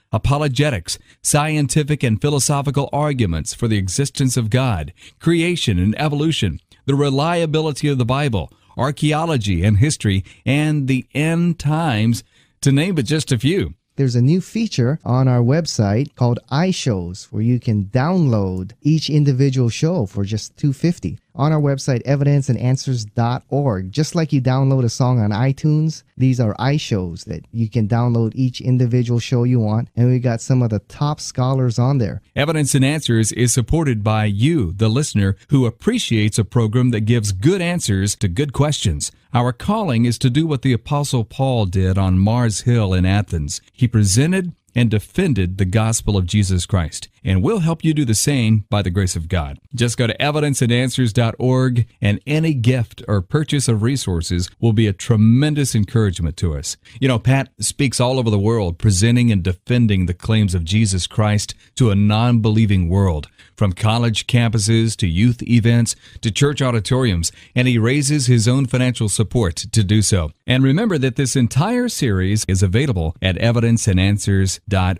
apologetics, 0.11 0.99
scientific 1.21 2.03
and 2.03 2.21
philosophical 2.21 2.89
arguments 2.91 3.53
for 3.53 3.67
the 3.67 3.77
existence 3.77 4.37
of 4.37 4.49
God, 4.49 4.93
creation 5.19 5.79
and 5.79 5.99
evolution, 5.99 6.59
the 6.85 6.95
reliability 6.95 7.87
of 7.87 7.97
the 7.97 8.05
Bible, 8.05 8.51
archaeology 8.77 9.63
and 9.63 9.77
history, 9.77 10.23
and 10.45 10.87
the 10.87 11.05
end 11.13 11.59
times, 11.59 12.23
to 12.61 12.71
name 12.71 12.95
but 12.95 13.05
just 13.05 13.31
a 13.31 13.37
few. 13.39 13.73
There's 13.97 14.15
a 14.15 14.21
new 14.21 14.41
feature 14.41 14.99
on 15.03 15.27
our 15.27 15.41
website 15.41 16.15
called 16.15 16.39
iShows 16.51 17.25
where 17.25 17.41
you 17.43 17.59
can 17.59 17.85
download 17.85 18.71
each 18.81 19.09
individual 19.09 19.69
show 19.69 20.05
for 20.05 20.23
just 20.23 20.57
250 20.57 21.19
on 21.35 21.51
our 21.51 21.59
website, 21.59 22.03
evidenceandanswers.org. 22.03 23.91
Just 23.91 24.15
like 24.15 24.33
you 24.33 24.41
download 24.41 24.83
a 24.83 24.89
song 24.89 25.19
on 25.19 25.31
iTunes, 25.31 26.03
these 26.17 26.39
are 26.39 26.55
iShows 26.55 27.25
that 27.25 27.45
you 27.51 27.69
can 27.69 27.87
download 27.87 28.33
each 28.35 28.61
individual 28.61 29.19
show 29.19 29.43
you 29.43 29.59
want. 29.59 29.89
And 29.95 30.09
we 30.09 30.19
got 30.19 30.41
some 30.41 30.61
of 30.61 30.69
the 30.69 30.79
top 30.79 31.19
scholars 31.19 31.79
on 31.79 31.97
there. 31.97 32.21
Evidence 32.35 32.75
and 32.75 32.85
Answers 32.85 33.31
is 33.31 33.53
supported 33.53 34.03
by 34.03 34.25
you, 34.25 34.73
the 34.73 34.89
listener, 34.89 35.35
who 35.49 35.65
appreciates 35.65 36.37
a 36.37 36.45
program 36.45 36.91
that 36.91 37.01
gives 37.01 37.31
good 37.31 37.61
answers 37.61 38.15
to 38.17 38.27
good 38.27 38.53
questions. 38.53 39.11
Our 39.33 39.53
calling 39.53 40.05
is 40.05 40.17
to 40.19 40.29
do 40.29 40.45
what 40.45 40.61
the 40.61 40.73
Apostle 40.73 41.23
Paul 41.23 41.65
did 41.65 41.97
on 41.97 42.19
Mars 42.19 42.61
Hill 42.61 42.93
in 42.93 43.05
Athens. 43.05 43.61
He 43.71 43.87
presented 43.87 44.53
and 44.75 44.89
defended 44.89 45.57
the 45.57 45.65
gospel 45.65 46.17
of 46.17 46.25
Jesus 46.25 46.65
Christ. 46.65 47.07
And 47.23 47.43
we'll 47.43 47.59
help 47.59 47.83
you 47.83 47.93
do 47.93 48.05
the 48.05 48.15
same 48.15 48.65
by 48.69 48.81
the 48.81 48.89
grace 48.89 49.15
of 49.15 49.27
God. 49.27 49.59
Just 49.75 49.97
go 49.97 50.07
to 50.07 50.17
evidenceandanswers.org, 50.17 51.87
and 52.01 52.19
any 52.25 52.53
gift 52.53 53.03
or 53.07 53.21
purchase 53.21 53.67
of 53.67 53.83
resources 53.83 54.49
will 54.59 54.73
be 54.73 54.87
a 54.87 54.93
tremendous 54.93 55.75
encouragement 55.75 56.37
to 56.37 56.55
us. 56.55 56.77
You 56.99 57.07
know, 57.07 57.19
Pat 57.19 57.49
speaks 57.59 57.99
all 57.99 58.17
over 58.17 58.29
the 58.29 58.39
world, 58.39 58.79
presenting 58.79 59.31
and 59.31 59.43
defending 59.43 60.05
the 60.05 60.13
claims 60.13 60.55
of 60.55 60.65
Jesus 60.65 61.07
Christ 61.07 61.53
to 61.75 61.91
a 61.91 61.95
non 61.95 62.39
believing 62.39 62.89
world 62.89 63.27
from 63.55 63.73
college 63.73 64.25
campuses 64.25 64.95
to 64.97 65.07
youth 65.07 65.43
events 65.43 65.95
to 66.21 66.31
church 66.31 66.61
auditoriums, 66.61 67.31
and 67.55 67.67
he 67.67 67.77
raises 67.77 68.25
his 68.25 68.47
own 68.47 68.65
financial 68.65 69.07
support 69.07 69.55
to 69.55 69.83
do 69.83 70.01
so. 70.01 70.31
And 70.47 70.63
remember 70.63 70.97
that 70.97 71.15
this 71.15 71.35
entire 71.35 71.87
series 71.87 72.43
is 72.47 72.63
available 72.63 73.15
at 73.21 73.35
evidenceandanswers.org. 73.35 74.99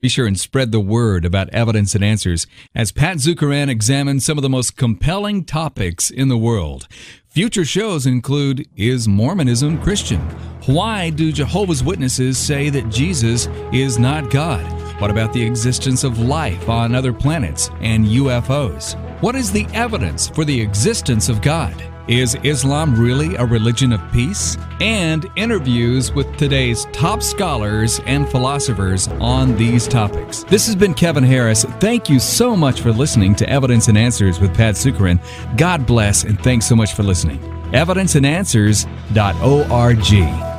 Be 0.00 0.08
sure 0.08 0.26
and 0.26 0.38
spread 0.38 0.72
the 0.72 0.80
word 0.80 1.24
about 1.24 1.48
Evidence 1.50 1.94
and 1.94 2.04
Answers 2.04 2.46
as 2.74 2.90
Pat 2.90 3.18
Zukeran 3.18 3.68
examines 3.68 4.24
some 4.24 4.38
of 4.38 4.42
the 4.42 4.48
most 4.48 4.76
compelling 4.76 5.44
topics 5.44 6.10
in 6.10 6.28
the 6.28 6.36
world. 6.36 6.88
Future 7.28 7.64
shows 7.64 8.06
include 8.06 8.66
Is 8.76 9.06
Mormonism 9.06 9.80
Christian? 9.82 10.20
Why 10.66 11.10
do 11.10 11.30
Jehovah's 11.32 11.84
Witnesses 11.84 12.38
say 12.38 12.70
that 12.70 12.88
Jesus 12.88 13.46
is 13.72 13.98
not 13.98 14.30
God? 14.30 14.64
What 15.00 15.10
about 15.10 15.32
the 15.32 15.44
existence 15.44 16.02
of 16.02 16.18
life 16.18 16.68
on 16.68 16.94
other 16.94 17.12
planets 17.12 17.70
and 17.80 18.04
UFOs? 18.06 18.98
What 19.20 19.36
is 19.36 19.52
the 19.52 19.66
evidence 19.74 20.28
for 20.28 20.44
the 20.44 20.60
existence 20.60 21.28
of 21.28 21.40
God? 21.40 21.95
Is 22.08 22.36
Islam 22.44 22.94
really 22.94 23.34
a 23.34 23.44
religion 23.44 23.92
of 23.92 24.00
peace? 24.12 24.56
And 24.80 25.28
interviews 25.34 26.12
with 26.12 26.36
today's 26.36 26.86
top 26.92 27.20
scholars 27.20 28.00
and 28.06 28.28
philosophers 28.28 29.08
on 29.20 29.56
these 29.56 29.88
topics. 29.88 30.44
This 30.44 30.66
has 30.66 30.76
been 30.76 30.94
Kevin 30.94 31.24
Harris. 31.24 31.64
Thank 31.80 32.08
you 32.08 32.20
so 32.20 32.54
much 32.54 32.80
for 32.80 32.92
listening 32.92 33.34
to 33.36 33.48
Evidence 33.50 33.88
and 33.88 33.98
Answers 33.98 34.38
with 34.38 34.54
Pat 34.54 34.76
Zukeran. 34.76 35.18
God 35.56 35.84
bless 35.84 36.22
and 36.22 36.40
thanks 36.40 36.66
so 36.66 36.76
much 36.76 36.94
for 36.94 37.02
listening. 37.02 37.40
Evidenceandanswers.org. 37.72 40.55